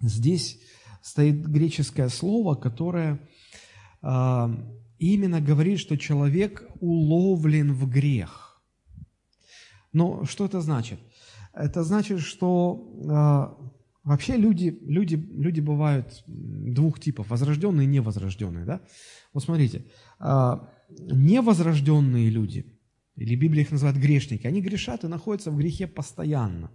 [0.00, 0.58] Здесь
[1.00, 3.20] стоит греческое слово, которое
[4.02, 4.48] э,
[4.98, 8.41] именно говорит, что человек уловлен в грех.
[9.92, 10.98] Но что это значит?
[11.52, 13.64] Это значит, что э,
[14.04, 18.64] вообще люди, люди, люди бывают двух типов, возрожденные и невозрожденные.
[18.64, 18.80] Да?
[19.32, 19.84] Вот смотрите,
[20.20, 20.52] э,
[20.88, 22.78] невозрожденные люди,
[23.16, 26.70] или Библия их называет грешники, они грешат и находятся в грехе постоянно.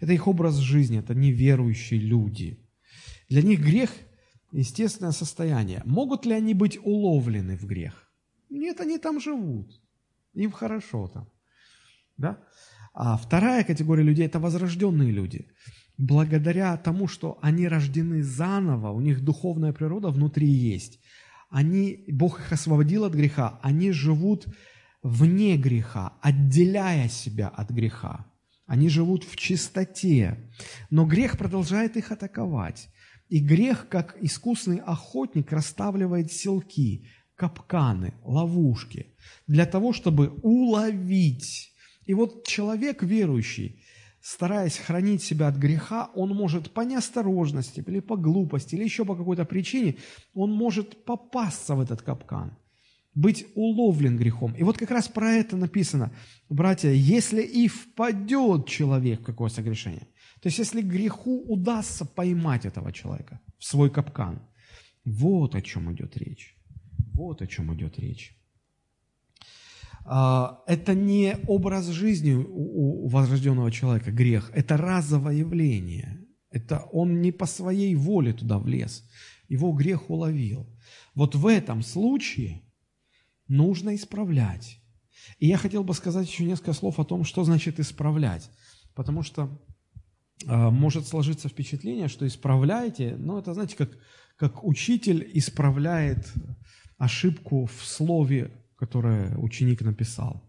[0.00, 2.64] Это их образ жизни, это неверующие люди.
[3.28, 3.90] Для них грех–
[4.52, 5.82] естественное состояние.
[5.84, 8.10] Могут ли они быть уловлены в грех?
[8.50, 9.80] Нет, они там живут.
[10.34, 11.28] Им хорошо там.
[12.18, 12.38] Да?
[12.92, 15.46] А вторая категория людей– это возрожденные люди.
[15.96, 21.00] Благодаря тому, что они рождены заново, у них духовная природа внутри есть,
[21.50, 24.46] они, Бог их освободил от греха, они живут
[25.02, 28.26] вне греха, отделяя себя от греха.
[28.66, 30.52] Они живут в чистоте,
[30.90, 32.90] но грех продолжает их атаковать.
[33.28, 39.14] И грех, как искусный охотник, расставливает селки, капканы, ловушки
[39.46, 41.72] для того, чтобы уловить
[42.08, 43.82] и вот человек верующий,
[44.22, 49.14] стараясь хранить себя от греха, он может по неосторожности или по глупости, или еще по
[49.14, 49.96] какой-то причине,
[50.32, 52.56] он может попасться в этот капкан,
[53.14, 54.54] быть уловлен грехом.
[54.54, 56.10] И вот как раз про это написано,
[56.48, 60.08] братья, если и впадет человек в какое согрешение,
[60.40, 64.40] то есть если греху удастся поймать этого человека в свой капкан,
[65.04, 66.56] вот о чем идет речь.
[67.12, 68.37] Вот о чем идет речь.
[70.10, 76.24] А, это не образ жизни у возрожденного человека, грех, это разовое явление.
[76.50, 79.04] Это он не по своей воле туда влез,
[79.48, 80.66] его грех уловил.
[81.14, 82.62] Вот в этом случае
[83.48, 84.80] нужно исправлять.
[85.38, 88.50] И я хотел бы сказать еще несколько слов о том, что значит исправлять.
[88.94, 89.60] Потому что
[90.46, 93.90] э, может сложиться впечатление, что исправляете, но это, знаете, как,
[94.36, 96.32] как учитель исправляет
[96.96, 100.48] ошибку в слове которое ученик написал.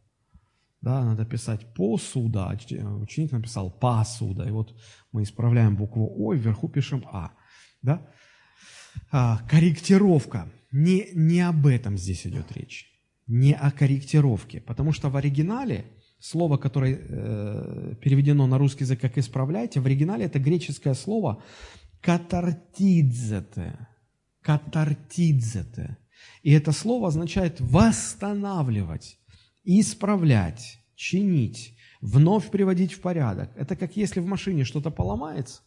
[0.82, 2.58] Да, надо писать посуда,
[3.02, 4.48] ученик написал посуда.
[4.48, 4.74] И вот
[5.12, 7.32] мы исправляем букву О, вверху пишем А.
[7.82, 8.08] Да?
[9.12, 10.50] А, корректировка.
[10.72, 12.86] Не, не об этом здесь идет речь.
[13.28, 14.62] Не о корректировке.
[14.62, 15.86] Потому что в оригинале
[16.20, 21.44] слово, которое э, переведено на русский язык как «исправляйте», в оригинале это греческое слово
[22.02, 23.88] «катартидзете».
[24.42, 25.98] «Катартидзете».
[26.44, 29.20] И это слово означает «восстанавливать»,
[29.64, 33.52] «исправлять», «чинить», «вновь приводить в порядок».
[33.56, 35.62] Это как если в машине что-то поломается,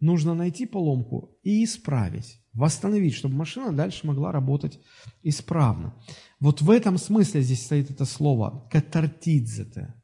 [0.00, 4.78] нужно найти поломку и исправить, восстановить, чтобы машина дальше могла работать
[5.22, 5.94] исправно.
[6.40, 9.94] Вот в этом смысле здесь стоит это слово «катартидзете».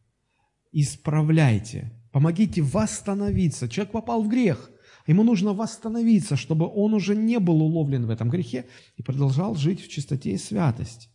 [0.72, 3.68] Исправляйте, помогите восстановиться.
[3.68, 4.70] Человек попал в грех,
[5.10, 9.82] ему нужно восстановиться, чтобы он уже не был уловлен в этом грехе и продолжал жить
[9.84, 11.08] в чистоте и святости.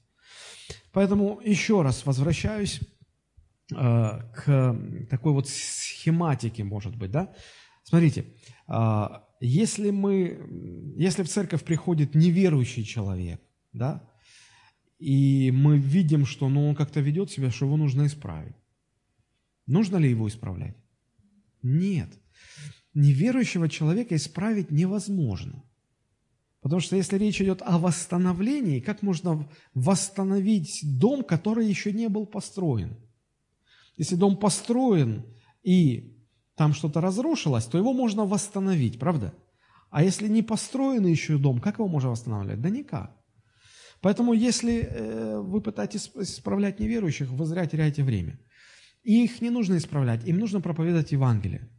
[0.91, 4.79] Поэтому еще раз возвращаюсь э, к
[5.09, 7.33] такой вот схематике, может быть, да?
[7.83, 8.25] Смотрите,
[8.67, 13.41] а, если мы, если в церковь приходит неверующий человек,
[13.73, 14.09] да,
[14.99, 18.55] и мы видим, что ну, он как-то ведет себя, что его нужно исправить.
[19.67, 20.75] Нужно ли его исправлять?
[21.61, 22.09] Нет.
[22.95, 25.63] Неверующего человека исправить невозможно.
[26.61, 32.25] Потому что если речь идет о восстановлении, как можно восстановить дом, который еще не был
[32.25, 32.97] построен?
[33.97, 35.25] Если дом построен
[35.61, 36.17] и
[36.55, 39.35] там что-то разрушилось, то его можно восстановить, правда?
[39.91, 42.61] А если не построенный еще дом, как его можно восстанавливать?
[42.61, 43.15] Да никак.
[44.01, 48.39] Поэтому если э, вы пытаетесь исправлять неверующих, вы зря теряете время.
[49.03, 51.69] И их не нужно исправлять, им нужно проповедовать Евангелие.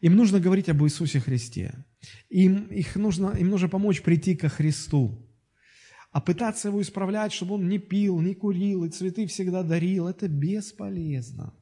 [0.00, 1.84] Им нужно говорить об Иисусе Христе.
[2.28, 5.26] Им, их нужно, им нужно помочь прийти ко Христу.
[6.10, 10.28] А пытаться его исправлять, чтобы он не пил, не курил и цветы всегда дарил, это
[10.28, 11.52] бесполезно.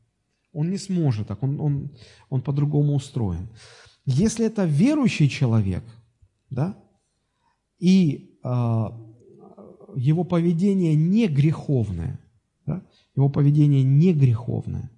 [0.52, 1.90] Он не сможет так, он, он,
[2.28, 3.48] он по-другому устроен.
[4.04, 5.84] Если это верующий человек,
[6.50, 6.78] да,
[7.78, 8.84] и э,
[9.96, 12.20] его поведение не греховное,
[12.66, 12.84] да,
[13.16, 14.90] его поведение не греховное,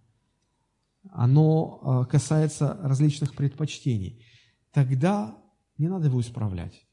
[1.14, 4.24] оно э, касается различных предпочтений,
[4.72, 5.38] тогда
[5.78, 6.86] не надо его исправлять.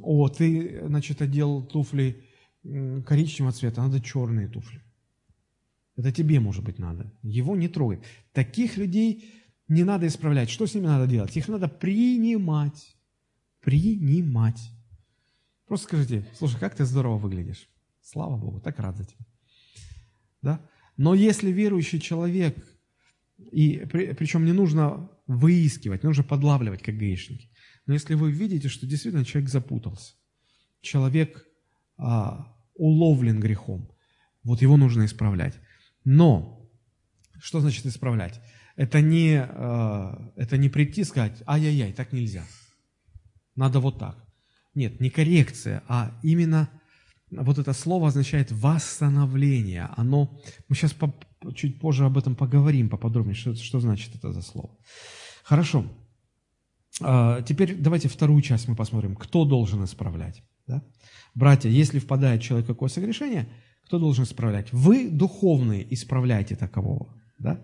[0.00, 2.24] О, ты, значит, одел туфли
[2.62, 4.82] коричневого цвета, надо черные туфли.
[5.96, 7.12] Это тебе, может быть, надо.
[7.22, 8.00] Его не трогать.
[8.32, 9.32] Таких людей
[9.66, 10.50] не надо исправлять.
[10.50, 11.36] Что с ними надо делать?
[11.36, 12.96] Их надо принимать.
[13.60, 14.70] Принимать.
[15.66, 17.68] Просто скажите, слушай, как ты здорово выглядишь.
[18.00, 19.26] Слава Богу, так рад за тебя.
[20.42, 20.60] Да?
[20.96, 22.75] Но если верующий человек,
[23.52, 27.50] и при, причем не нужно выискивать, не нужно подлавливать, как гаишники.
[27.86, 30.14] Но если вы видите, что действительно человек запутался,
[30.80, 31.44] человек
[31.98, 33.90] а, уловлен грехом,
[34.42, 35.54] вот его нужно исправлять.
[36.04, 36.70] Но,
[37.40, 38.40] что значит исправлять?
[38.76, 42.44] Это не, э, это не прийти и сказать, ай-яй-яй, так нельзя.
[43.56, 44.22] Надо вот так.
[44.74, 46.68] Нет, не коррекция, а именно
[47.30, 49.88] вот это слово означает восстановление.
[49.96, 50.38] Оно,
[50.68, 50.94] мы сейчас
[51.54, 54.70] чуть позже об этом поговорим поподробнее, что, что значит это за слово.
[55.44, 55.84] Хорошо.
[57.00, 59.16] А, теперь давайте вторую часть мы посмотрим.
[59.16, 60.42] Кто должен исправлять?
[60.66, 60.82] Да?
[61.34, 63.48] Братья, если впадает человек в какое согрешение–
[63.86, 64.72] кто должен исправлять?
[64.72, 67.14] Вы, духовные, исправляйте такового.
[67.38, 67.60] Да?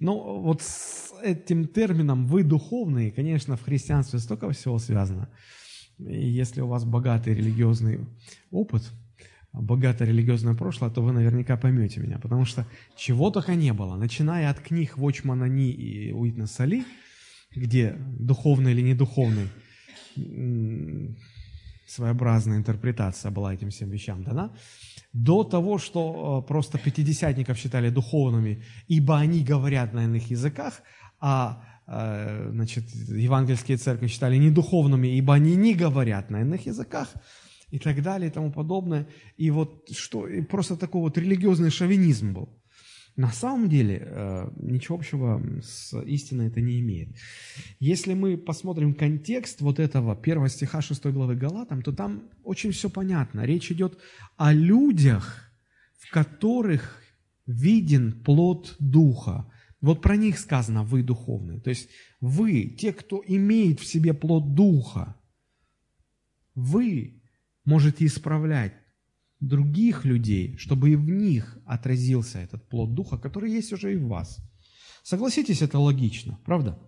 [0.00, 5.30] Но вот с этим термином «вы духовные», конечно, в христианстве столько всего связано.
[5.98, 8.00] И если у вас богатый религиозный
[8.50, 8.90] опыт,
[9.52, 14.50] богатое религиозное прошлое, то вы наверняка поймете меня, потому что чего только не было, начиная
[14.50, 16.84] от книг Вочмана Ни и Уитнеса Ли,
[17.54, 19.48] где духовный или недуховный
[21.86, 24.50] своеобразная интерпретация была этим всем вещам дана,
[25.12, 30.82] до того, что э, просто пятидесятников считали духовными, ибо они говорят на иных языках,
[31.20, 37.08] а э, значит, евангельские церкви считали недуховными, ибо они не говорят на иных языках,
[37.72, 39.06] и так далее, и тому подобное.
[39.38, 42.48] И вот что, и просто такой вот религиозный шовинизм был.
[43.16, 47.16] На самом деле э, ничего общего с истиной это не имеет.
[47.80, 52.88] Если мы посмотрим контекст вот этого первого стиха 6 главы Галатам, то там очень все
[52.88, 53.44] понятно.
[53.44, 53.98] Речь идет
[54.36, 55.50] о людях,
[55.98, 57.02] в которых
[57.46, 59.50] виден плод Духа.
[59.80, 61.60] Вот про них сказано «вы духовные».
[61.60, 61.88] То есть
[62.20, 65.16] вы, те, кто имеет в себе плод Духа,
[66.54, 67.21] вы
[67.64, 68.74] можете исправлять
[69.40, 74.06] других людей, чтобы и в них отразился этот плод Духа, который есть уже и в
[74.06, 74.38] вас.
[75.02, 76.78] Согласитесь, это логично, правда?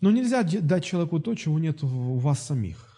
[0.00, 2.90] Но нельзя дать человеку то, чего нет у вас самих.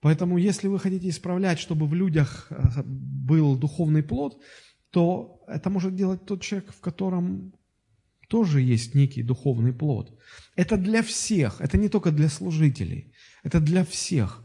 [0.00, 4.40] Поэтому, если вы хотите исправлять, чтобы в людях э, был духовный плод,
[4.90, 7.52] то это может делать тот человек, в котором
[8.28, 10.18] тоже есть некий духовный плод.
[10.56, 13.12] Это для всех, это не только для служителей,
[13.42, 14.42] это для всех.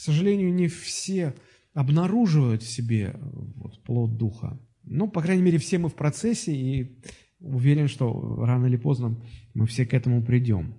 [0.00, 1.34] К сожалению, не все
[1.74, 4.58] обнаруживают в себе вот, плод Духа.
[4.82, 6.98] Ну, по крайней мере, все мы в процессе, и
[7.38, 8.10] уверен, что
[8.42, 9.22] рано или поздно
[9.52, 10.74] мы все к этому придем.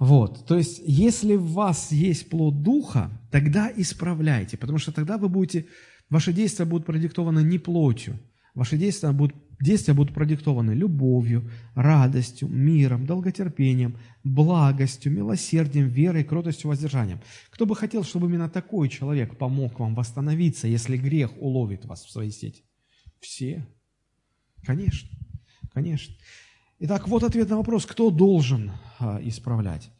[0.00, 5.28] Вот, то есть, если в вас есть плод Духа, тогда исправляйте, потому что тогда вы
[5.28, 5.66] будете,
[6.08, 8.18] ваши действия будут продиктованы не плотью,
[8.54, 17.20] ваши действия будут, действия будут продиктованы любовью, радостью, миром, долготерпением, благостью, милосердием, верой, кротостью, воздержанием.
[17.50, 22.10] Кто бы хотел, чтобы именно такой человек помог вам восстановиться, если грех уловит вас в
[22.10, 22.64] своей сети?
[23.20, 23.66] Все.
[24.64, 25.08] Конечно,
[25.72, 26.14] конечно.
[26.80, 29.90] Итак, вот ответ на вопрос, кто должен а, исправлять.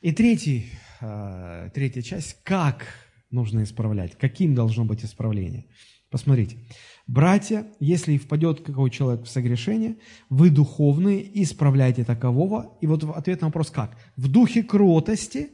[0.00, 0.66] И третий,
[1.00, 2.86] а, третья часть, как
[3.30, 5.66] нужно исправлять, каким должно быть исправление.
[6.10, 6.58] Посмотрите.
[7.06, 9.98] Братья, если впадет какой человек в согрешение,
[10.28, 12.76] вы духовные, исправляйте такового.
[12.80, 13.96] И вот ответ на вопрос как?
[14.16, 15.50] В духе кротости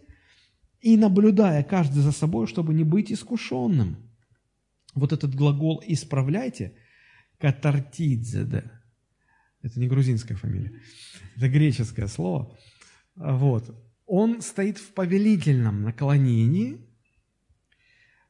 [0.80, 3.96] и наблюдая каждый за собой, чтобы не быть искушенным.
[4.94, 6.74] Вот этот глагол «исправляйте»–
[7.38, 8.64] катартидзе,
[9.62, 10.72] это не грузинская фамилия.
[11.36, 12.56] Это греческое слово.
[13.16, 13.76] Вот.
[14.06, 16.78] Он стоит в повелительном наклонении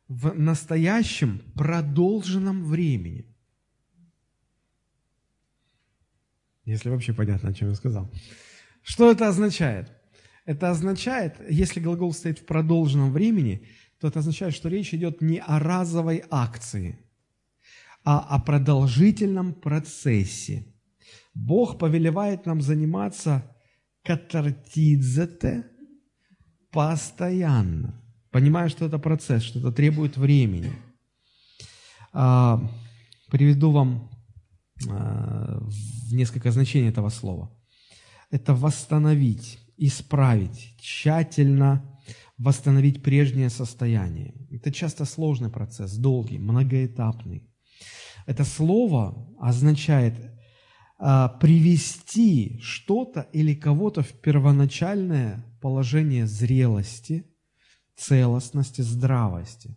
[0.09, 3.26] в настоящем продолженном времени.
[6.64, 8.11] Если вообще понятно, о чем я сказал.
[8.82, 9.92] Что это означает?
[10.44, 13.68] Это означает, если глагол стоит в продолженном времени,
[14.00, 16.98] то это означает, что речь идет не о разовой акции,
[18.04, 20.66] а о продолжительном процессе–
[21.38, 23.56] Бог повелевает нам заниматься
[24.02, 25.66] катартидзете
[26.72, 27.97] постоянно,
[28.30, 30.72] понимая, что это процесс, что это требует времени.
[32.12, 32.60] А,
[33.30, 34.10] приведу вам
[34.88, 35.62] а,
[36.10, 37.50] несколько значений этого слова.
[38.30, 41.82] Это восстановить, исправить, тщательно
[42.38, 44.34] восстановить прежнее состояние.
[44.50, 47.48] Это часто сложный процесс, долгий, многоэтапный.
[48.26, 50.14] Это слово означает
[50.98, 57.26] а, привести что-то или кого-то в первоначальное положение зрелости,
[57.99, 59.76] целостности, здравости.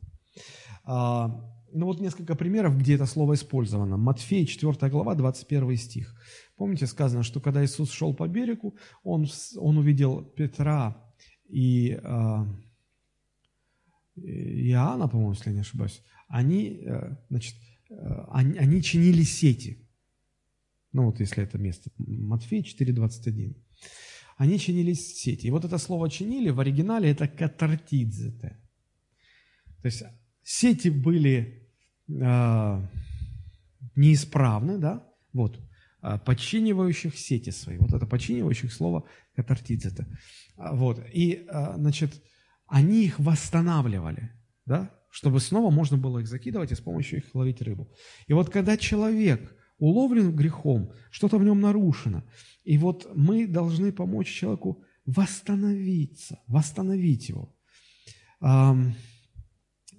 [0.83, 1.27] А,
[1.73, 3.97] ну вот несколько примеров, где это слово использовано.
[3.97, 6.15] Матфея, 4 глава, 21 стих.
[6.55, 10.95] Помните, сказано, что когда Иисус шел по берегу, он, он увидел Петра
[11.49, 12.45] и э,
[14.15, 16.03] Иоанна, по-моему, если я не ошибаюсь.
[16.27, 17.55] Они, э, значит,
[17.89, 19.87] э, они, они чинили сети.
[20.93, 23.55] Ну вот если это место, Матфея 4.21.
[24.37, 25.47] Они чинились сети.
[25.47, 28.57] И вот это слово «чинили» в оригинале это «катартидзете».
[29.81, 30.03] То есть
[30.43, 31.69] сети были
[32.07, 32.87] э,
[33.95, 35.59] неисправны, да, вот,
[36.01, 37.77] э, подчинивающих сети свои.
[37.77, 40.07] Вот это подчинивающих слово «катартидзете».
[40.57, 42.21] Вот, и, э, значит,
[42.67, 44.31] они их восстанавливали,
[44.65, 47.91] да, чтобы снова можно было их закидывать и с помощью их ловить рыбу.
[48.27, 52.23] И вот когда человек– уловлен грехом, что-то в нем нарушено.
[52.63, 57.53] И вот мы должны помочь человеку восстановиться, восстановить его.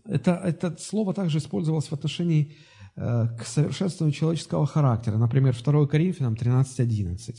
[0.04, 2.56] Это, это слово также использовалось в отношении
[2.96, 5.16] э, к совершенствованию человеческого характера.
[5.16, 7.36] Например, 2 Коринфянам 13.11.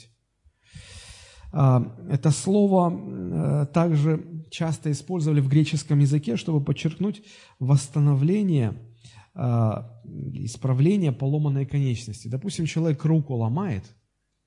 [1.51, 7.23] Это слово э, также часто использовали в греческом языке, чтобы подчеркнуть
[7.59, 8.73] восстановление–
[9.33, 10.01] а,
[10.33, 12.27] исправления поломанной конечности.
[12.27, 13.83] Допустим, человек руку ломает,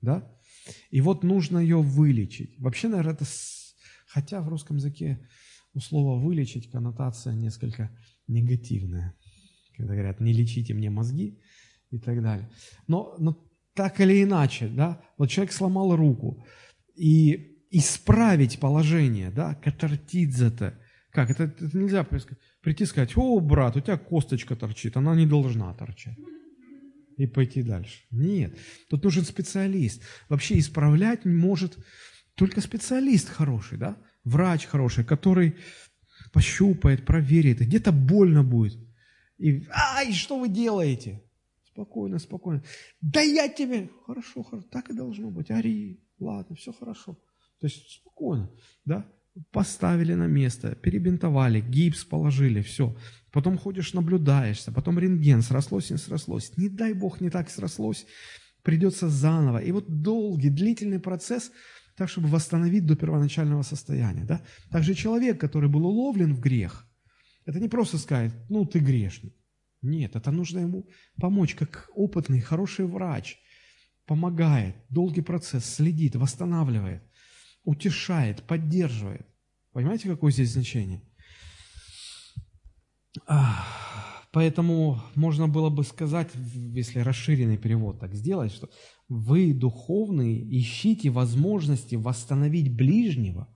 [0.01, 0.31] да,
[0.91, 2.59] и вот нужно ее вылечить.
[2.59, 3.25] Вообще, наверное, это,
[4.07, 5.29] хотя в русском языке
[5.75, 7.91] у слова «вылечить» коннотация несколько
[8.27, 9.15] негативная.
[9.77, 11.41] Когда говорят «не лечите мне мозги»
[11.91, 12.51] и так далее.
[12.87, 16.47] Но, но так или иначе, да, вот человек сломал руку,
[16.97, 20.79] и исправить положение, да, катартидзе-то,
[21.11, 25.15] как, это, это нельзя сказать, прийти и сказать, о, брат, у тебя косточка торчит, она
[25.15, 26.19] не должна торчать.
[27.17, 28.03] И пойти дальше.
[28.11, 28.59] Нет,
[28.91, 30.03] тут нужен специалист.
[30.29, 31.79] Вообще исправлять может
[32.35, 33.97] только специалист хороший, да?
[34.25, 35.55] Врач хороший, который
[36.33, 38.81] пощупает, проверит, где-то больно будет.
[39.39, 41.23] И, ай, что вы делаете?
[41.69, 42.65] Спокойно, спокойно.
[43.01, 43.91] Да я тебе...
[44.07, 45.53] Хорошо, хорошо, так и должно быть.
[45.53, 47.17] Ари, ладно, все хорошо.
[47.61, 48.51] То есть спокойно,
[48.85, 49.07] да?
[49.51, 52.97] Поставили на место, перебинтовали, гипс положили, все.
[53.33, 56.57] Потом ходишь, наблюдаешься, потом рентген, срослось, не срослось.
[56.57, 58.07] Не дай Бог, не так срослось,
[58.63, 59.59] придется заново.
[59.59, 61.53] И вот долгий, длительный процесс,
[61.97, 64.25] так, чтобы восстановить до первоначального состояния.
[64.25, 64.43] Да?
[64.71, 66.87] Также человек, который был уловлен в грех,
[67.47, 69.35] это не просто сказать, ну, ты грешник.
[69.83, 70.89] Нет, это нужно ему
[71.21, 73.39] помочь, как опытный, хороший врач.
[74.05, 77.03] Помогает, долгий процесс, следит, восстанавливает,
[77.67, 79.27] утешает, поддерживает.
[79.73, 81.03] Понимаете, какое здесь значение?
[84.33, 88.71] Поэтому можно было бы сказать, если расширенный перевод так сделать, что
[89.09, 93.49] вы, духовные, ищите возможности восстановить ближнего,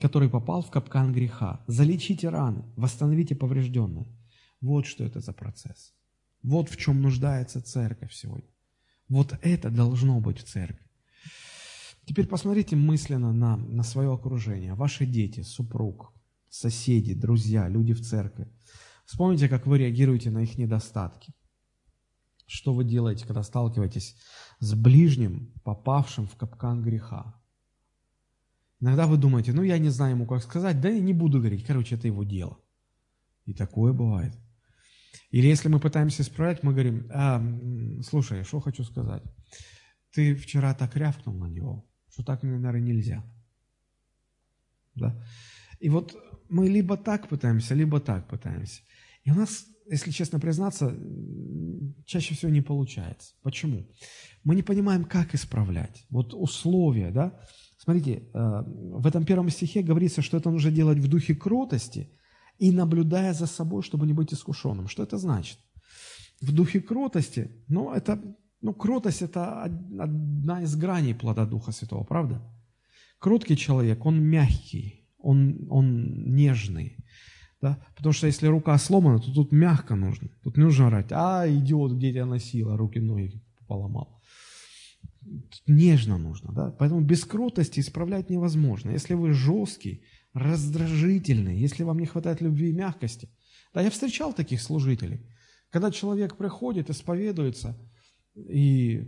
[0.00, 1.64] который попал в капкан греха.
[1.66, 4.06] Залечите раны, восстановите поврежденное.
[4.60, 5.94] Вот что это за процесс.
[6.42, 8.50] Вот в чем нуждается церковь сегодня.
[9.08, 10.86] Вот это должно быть в церкви.
[12.06, 14.74] Теперь посмотрите мысленно на, на свое окружение.
[14.74, 16.14] Ваши дети, супруг,
[16.48, 18.48] соседи, друзья, люди в церкви.
[19.04, 21.34] Вспомните, как вы реагируете на их недостатки.
[22.46, 24.16] Что вы делаете, когда сталкиваетесь
[24.60, 27.34] с ближним, попавшим в капкан греха?
[28.78, 31.66] Иногда вы думаете, ну я не знаю ему, как сказать, да и не буду говорить,
[31.66, 32.56] короче, это его дело.
[33.46, 34.32] И такое бывает.
[35.30, 37.42] Или если мы пытаемся исправлять, мы говорим, а,
[38.02, 39.24] слушай, что хочу сказать.
[40.12, 43.22] Ты вчера так рявкнул на него, что так, наверное, нельзя.
[44.94, 45.14] Да?
[45.80, 46.16] И вот
[46.48, 48.80] мы либо так пытаемся, либо так пытаемся.
[49.24, 50.96] И у нас, если честно признаться,
[52.06, 53.34] чаще всего не получается.
[53.42, 53.86] Почему?
[54.44, 56.06] Мы не понимаем, как исправлять.
[56.08, 57.38] Вот условия, да?
[57.76, 62.10] Смотрите, э, в этом первом стихе говорится, что это нужно делать в духе кротости–
[62.58, 64.88] и наблюдая за собой, чтобы не быть искушенным.
[64.88, 65.58] Что это значит?
[66.40, 68.22] В духе кротости, ну, это,
[68.60, 72.42] ну, кротость– это одна из граней плода Духа Святого, правда?
[73.18, 76.96] Кроткий человек, он мягкий, он, он нежный,
[77.60, 77.78] да?
[77.96, 80.28] Потому что если рука сломана, то тут мягко нужно.
[80.42, 84.20] Тут не нужно орать, а, идиот, где тебя носила, руки, ноги поломал.
[85.20, 86.70] Тут нежно нужно, да?
[86.78, 88.90] Поэтому без кротости исправлять невозможно.
[88.90, 90.04] Если вы жесткий,
[90.34, 93.30] раздражительный, если вам не хватает любви и мягкости.
[93.72, 95.26] Да, я встречал таких служителей.
[95.70, 97.76] Когда человек приходит, исповедуется,
[98.36, 99.04] и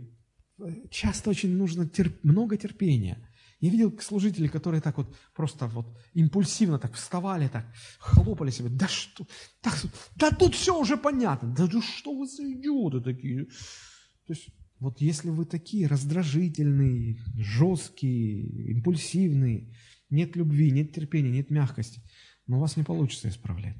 [0.89, 2.23] часто очень нужно терп...
[2.23, 3.25] много терпения.
[3.61, 7.65] Я видел служителей, которые так вот просто вот импульсивно так вставали, так
[7.99, 8.69] хлопали себе.
[8.69, 9.27] Да что?
[9.61, 9.77] Так,
[10.15, 11.53] да тут все уже понятно.
[11.53, 13.45] Да, да что вы за идиоты такие?
[14.25, 14.49] То есть
[14.79, 19.73] вот если вы такие раздражительные, жесткие, импульсивные,
[20.09, 22.01] нет любви, нет терпения, нет мягкости,
[22.47, 23.75] но у вас не получится исправлять.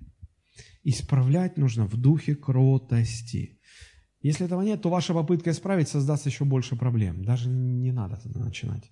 [0.84, 3.59] Исправлять нужно в духе кротости.
[4.22, 7.24] Если этого нет, то ваша попытка исправить создаст еще больше проблем.
[7.24, 8.92] Даже не надо начинать.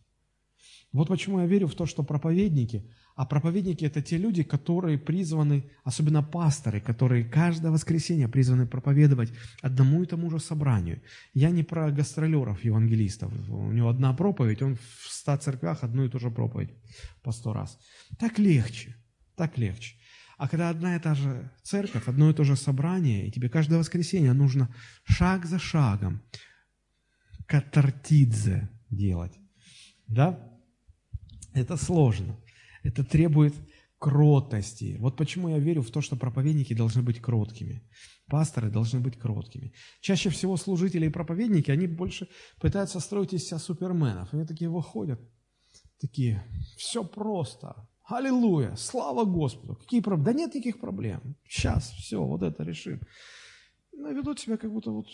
[0.94, 5.70] Вот почему я верю в то, что проповедники, а проповедники это те люди, которые призваны,
[5.84, 11.02] особенно пасторы, которые каждое воскресенье призваны проповедовать одному и тому же собранию.
[11.34, 13.34] Я не про гастролеров, евангелистов.
[13.50, 16.70] У него одна проповедь, он в ста церквях одну и ту же проповедь
[17.22, 17.78] по сто раз.
[18.18, 18.96] Так легче,
[19.36, 19.98] так легче.
[20.38, 23.80] А когда одна и та же церковь, одно и то же собрание, и тебе каждое
[23.80, 24.74] воскресенье нужно
[25.04, 26.22] шаг за шагом
[27.48, 29.40] катартидзе делать,
[30.08, 30.40] да?
[31.54, 32.38] Это сложно.
[32.84, 33.56] Это требует
[33.98, 34.98] кротости.
[35.00, 37.82] Вот почему я верю в то, что проповедники должны быть кроткими.
[38.28, 39.74] Пасторы должны быть кроткими.
[40.02, 42.28] Чаще всего служители и проповедники, они больше
[42.60, 44.34] пытаются строить из себя суперменов.
[44.34, 45.20] Они такие выходят,
[46.00, 46.44] такие,
[46.78, 47.88] все просто.
[48.08, 49.76] Аллилуйя, слава Господу.
[49.76, 50.26] Какие проблемы?
[50.26, 51.36] Да нет никаких проблем.
[51.46, 53.02] Сейчас, все, вот это решим.
[53.92, 55.08] Но ведут себя как будто вот...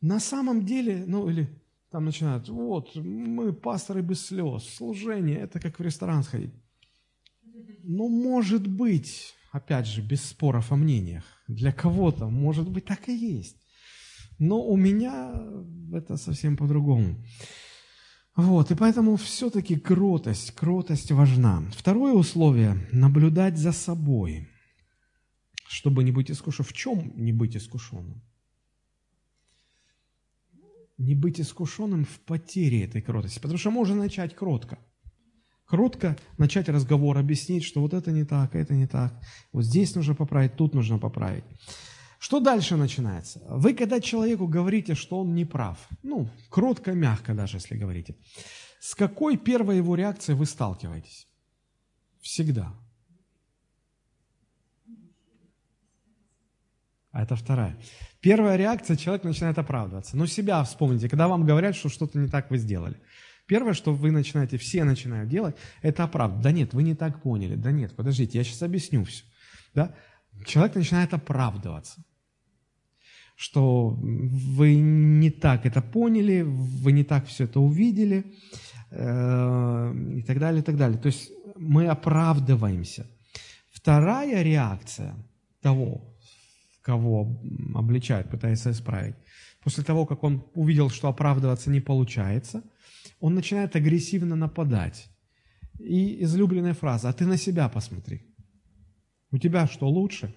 [0.00, 1.48] На самом деле, ну или
[1.90, 6.52] там начинают, вот, мы пасторы без слез, служение, это как в ресторан сходить.
[7.82, 13.14] Ну, может быть, опять же, без споров о мнениях, для кого-то, может быть, так и
[13.14, 13.56] есть.
[14.38, 15.34] Но у меня
[15.92, 17.16] это совсем по-другому.
[18.36, 21.62] Вот, и поэтому все-таки кротость, кротость важна.
[21.76, 24.48] Второе условие– наблюдать за собой,
[25.68, 26.68] чтобы не быть искушенным.
[26.68, 28.22] В чем не быть искушенным?
[30.98, 33.38] не быть искушенным в потере этой кротости.
[33.38, 34.78] Потому что можно начать кротко.
[35.66, 39.18] Кротко начать разговор, объяснить, что вот это не так, это не так.
[39.52, 41.44] Вот здесь нужно поправить, тут нужно поправить.
[42.24, 43.42] Что дальше начинается?
[43.50, 48.16] Вы, когда человеку говорите, что он не прав, ну, кротко, мягко даже, если говорите,
[48.80, 51.28] с какой первой его реакцией вы сталкиваетесь?
[52.22, 52.72] Всегда.
[57.10, 57.78] А это вторая.
[58.22, 60.16] Первая реакция, человек начинает оправдываться.
[60.16, 62.98] Ну, себя вспомните, когда вам говорят, что что-то не так вы сделали.
[63.44, 66.42] Первое, что вы начинаете, все начинают делать, это оправдывать.
[66.42, 67.54] Да нет, вы не так поняли.
[67.54, 69.24] Да нет, подождите, я сейчас объясню все.
[69.74, 69.94] Да?
[70.46, 72.02] Человек начинает оправдываться
[73.36, 78.24] что вы не так это поняли, вы не так все это увидели,
[78.90, 80.98] э, и так далее, и так далее.
[80.98, 83.06] То есть мы оправдываемся.
[83.72, 85.14] Вторая реакция
[85.60, 86.14] того,
[86.82, 87.40] кого
[87.74, 89.16] обличает, пытается исправить.
[89.62, 92.62] После того, как он увидел, что оправдываться не получается,
[93.20, 95.08] он начинает агрессивно нападать.
[95.78, 98.22] И излюбленная фраза «А ты на себя посмотри».
[99.32, 100.34] У тебя что лучше?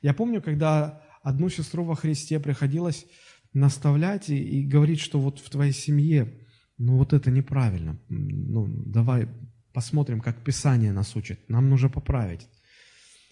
[0.00, 3.06] Я помню, когда одну сестру во Христе приходилось
[3.52, 6.32] наставлять и, и говорить, что вот в твоей семье,
[6.78, 7.98] ну вот это неправильно.
[8.08, 9.28] Ну, давай
[9.72, 11.48] посмотрим, как Писание нас учит.
[11.48, 12.48] Нам нужно поправить.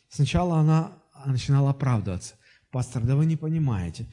[0.09, 2.35] Сначала она начинала оправдываться.
[2.71, 4.07] Пастор, да вы не понимаете.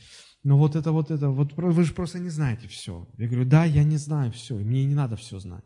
[0.44, 3.08] Но вот это, вот это, вот вы же просто не знаете все.
[3.18, 5.66] Я говорю, да, я не знаю все, и мне не надо все знать.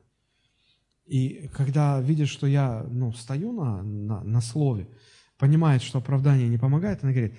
[1.06, 4.88] И когда видит, что я ну, стою на, на, на слове,
[5.38, 7.38] понимает, что оправдание не помогает, она говорит,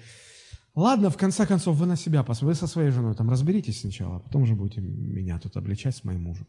[0.74, 4.16] ладно, в конце концов, вы на себя посмотрите, вы со своей женой там разберитесь сначала,
[4.16, 6.46] а потом уже будете меня тут обличать с моим мужем.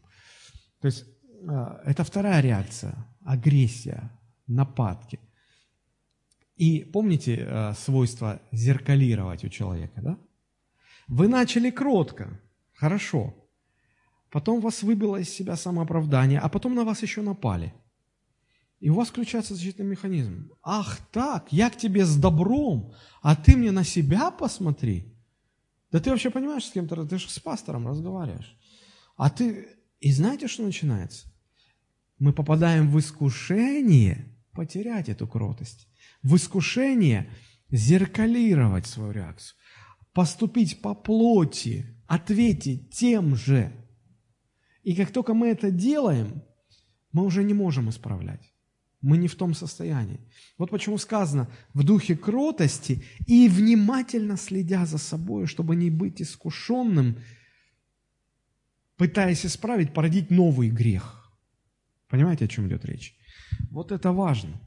[0.80, 1.04] То есть
[1.48, 4.10] а, это вторая реакция, агрессия,
[4.46, 5.20] нападки.
[6.56, 10.18] И помните а, свойство зеркалировать у человека, да?
[11.08, 12.40] Вы начали кротко,
[12.72, 13.34] хорошо.
[14.30, 17.74] Потом вас выбило из себя самооправдание, а потом на вас еще напали.
[18.80, 20.50] И у вас включается защитный механизм.
[20.62, 22.92] Ах так, я к тебе с добром,
[23.22, 25.14] а ты мне на себя посмотри.
[25.90, 28.56] Да ты вообще понимаешь, с кем-то, ты же с пастором разговариваешь.
[29.16, 29.68] А ты,
[30.00, 31.28] и знаете, что начинается?
[32.18, 35.88] Мы попадаем в искушение потерять эту кротость.
[36.22, 37.30] В искушение
[37.70, 39.56] зеркалировать свою реакцию
[40.14, 43.72] поступить по плоти, ответить тем же.
[44.82, 46.42] И как только мы это делаем,
[47.12, 48.53] мы уже не можем исправлять.
[49.04, 50.18] Мы не в том состоянии.
[50.56, 57.18] Вот почему сказано в духе кротости и внимательно следя за собой, чтобы не быть искушенным,
[58.96, 61.30] пытаясь исправить, породить новый грех.
[62.08, 63.14] Понимаете, о чем идет речь?
[63.70, 64.58] Вот это важно.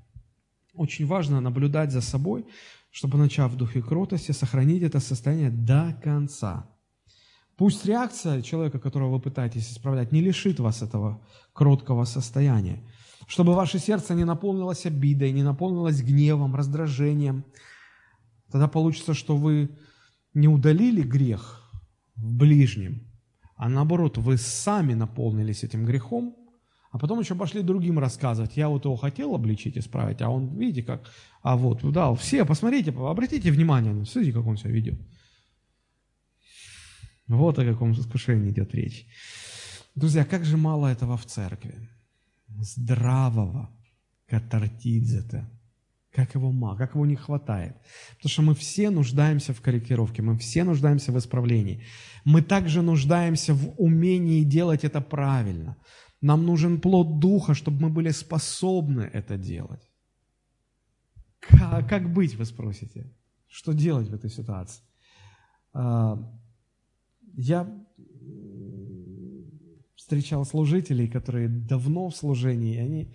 [0.76, 2.46] Очень важно наблюдать за собой,
[2.92, 6.70] чтобы, начав в духе кротости, сохранить это состояние до конца.
[7.56, 12.84] Пусть реакция человека, которого вы пытаетесь исправлять, не лишит вас этого кроткого состояния.
[13.28, 17.44] Чтобы ваше сердце не наполнилось обидой, не наполнилось гневом, раздражением.
[18.50, 19.70] Тогда получится, что вы
[20.34, 21.70] не удалили грех
[22.16, 23.04] в ближнем,
[23.58, 26.36] а наоборот, вы сами наполнились этим грехом,
[26.92, 28.56] а потом еще пошли другим рассказывать.
[28.56, 31.12] Я вот его хотел обличить, исправить, а он, видите, как...
[31.42, 35.00] А вот, да, все, посмотрите, обратите внимание, смотрите, как он себя ведет.
[37.28, 39.06] Вот о каком искушении идет речь.
[39.96, 41.90] Друзья, как же мало этого в церкви.
[42.48, 43.70] Здравого
[44.28, 45.50] катартидзета.
[46.12, 47.76] Как его мало, как его не хватает.
[48.16, 51.84] Потому что мы все нуждаемся в корректировке, мы все нуждаемся в исправлении.
[52.26, 55.78] Мы также нуждаемся в умении делать это правильно.
[56.22, 59.88] Нам нужен плод Духа, чтобы мы были способны это делать.
[61.40, 63.14] Как, как быть, вы спросите?
[63.48, 64.82] Что делать в этой ситуации?
[65.74, 66.18] А,
[67.36, 67.68] я
[70.08, 73.14] встречал служителей, которые давно в служении, и они,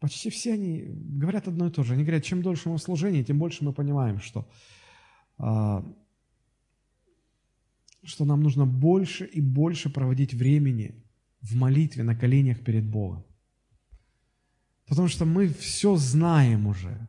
[0.00, 0.84] почти все они
[1.20, 1.92] говорят одно и то же.
[1.92, 4.48] Они говорят, чем дольше мы в служении, тем больше мы понимаем, что,
[5.36, 5.84] а,
[8.02, 11.04] что нам нужно больше и больше проводить времени
[11.42, 13.26] в молитве на коленях перед Богом.
[14.86, 17.06] Потому что мы все знаем уже,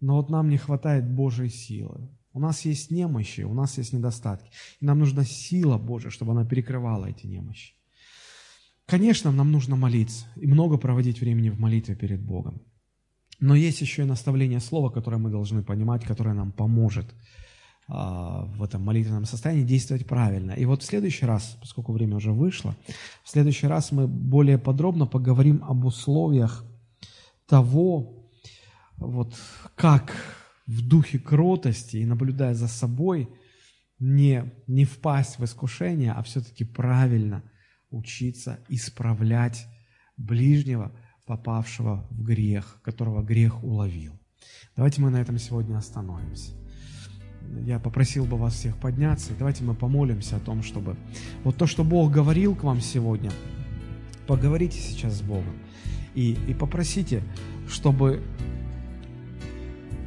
[0.00, 2.08] но вот нам не хватает Божьей силы.
[2.32, 4.50] У нас есть немощи, у нас есть недостатки.
[4.80, 7.74] И нам нужна сила Божья, чтобы она перекрывала эти немощи.
[8.92, 12.60] Конечно, нам нужно молиться и много проводить времени в молитве перед Богом.
[13.40, 17.06] Но есть еще и наставление слова, которое мы должны понимать, которое нам поможет–
[17.88, 20.52] а, в этом молитвенном состоянии действовать правильно.
[20.52, 22.76] И вот в следующий раз, поскольку время уже вышло,
[23.24, 26.64] в следующий раз мы более подробно поговорим об условиях
[27.46, 28.30] того,
[28.96, 29.34] вот
[29.74, 30.14] как
[30.66, 33.28] в духе кротости и наблюдая за собой,
[33.98, 37.42] не, не впасть в искушение, а все-таки правильно
[37.92, 39.66] учиться исправлять
[40.16, 40.92] ближнего,
[41.24, 44.18] попавшего в грех, которого грех уловил.
[44.76, 46.52] Давайте мы на этом сегодня остановимся
[47.64, 50.96] я попросил бы вас всех подняться, и давайте мы помолимся о том, чтобы
[51.44, 53.30] вот то, что Бог говорил к вам сегодня,
[54.26, 55.54] поговорите сейчас с Богом
[56.14, 57.22] и, и попросите,
[57.68, 58.22] чтобы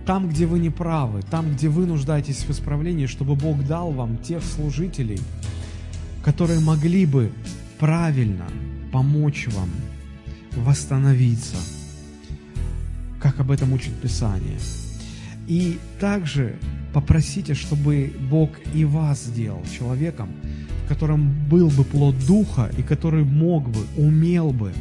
[0.06, 4.18] там, где вы не правы, там, где вы нуждаетесь в исправлении, чтобы Бог дал вам
[4.18, 5.20] тех служителей,
[6.24, 7.32] которые могли бы
[7.80, 8.48] правильно
[8.92, 9.70] помочь вам
[10.56, 11.58] восстановиться,
[13.20, 14.60] как об этом учит Писание.
[15.48, 16.56] И также
[16.96, 20.30] Попросите, чтобы Бог и вас сделал человеком,
[20.86, 24.72] в котором был бы плод Духа и который мог бы, умел бы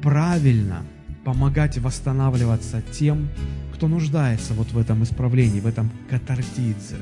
[0.00, 0.84] правильно
[1.24, 3.28] помогать восстанавливаться тем,
[3.74, 6.98] кто нуждается вот в этом исправлении, в этом катартидзе,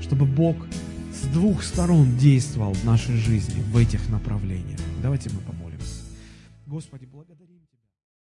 [0.00, 0.56] чтобы Бог
[1.16, 4.78] с двух сторон действовал в нашей жизни в этих направлениях.
[5.02, 6.02] Давайте мы помолимся.
[6.66, 7.35] Господи, благодарю.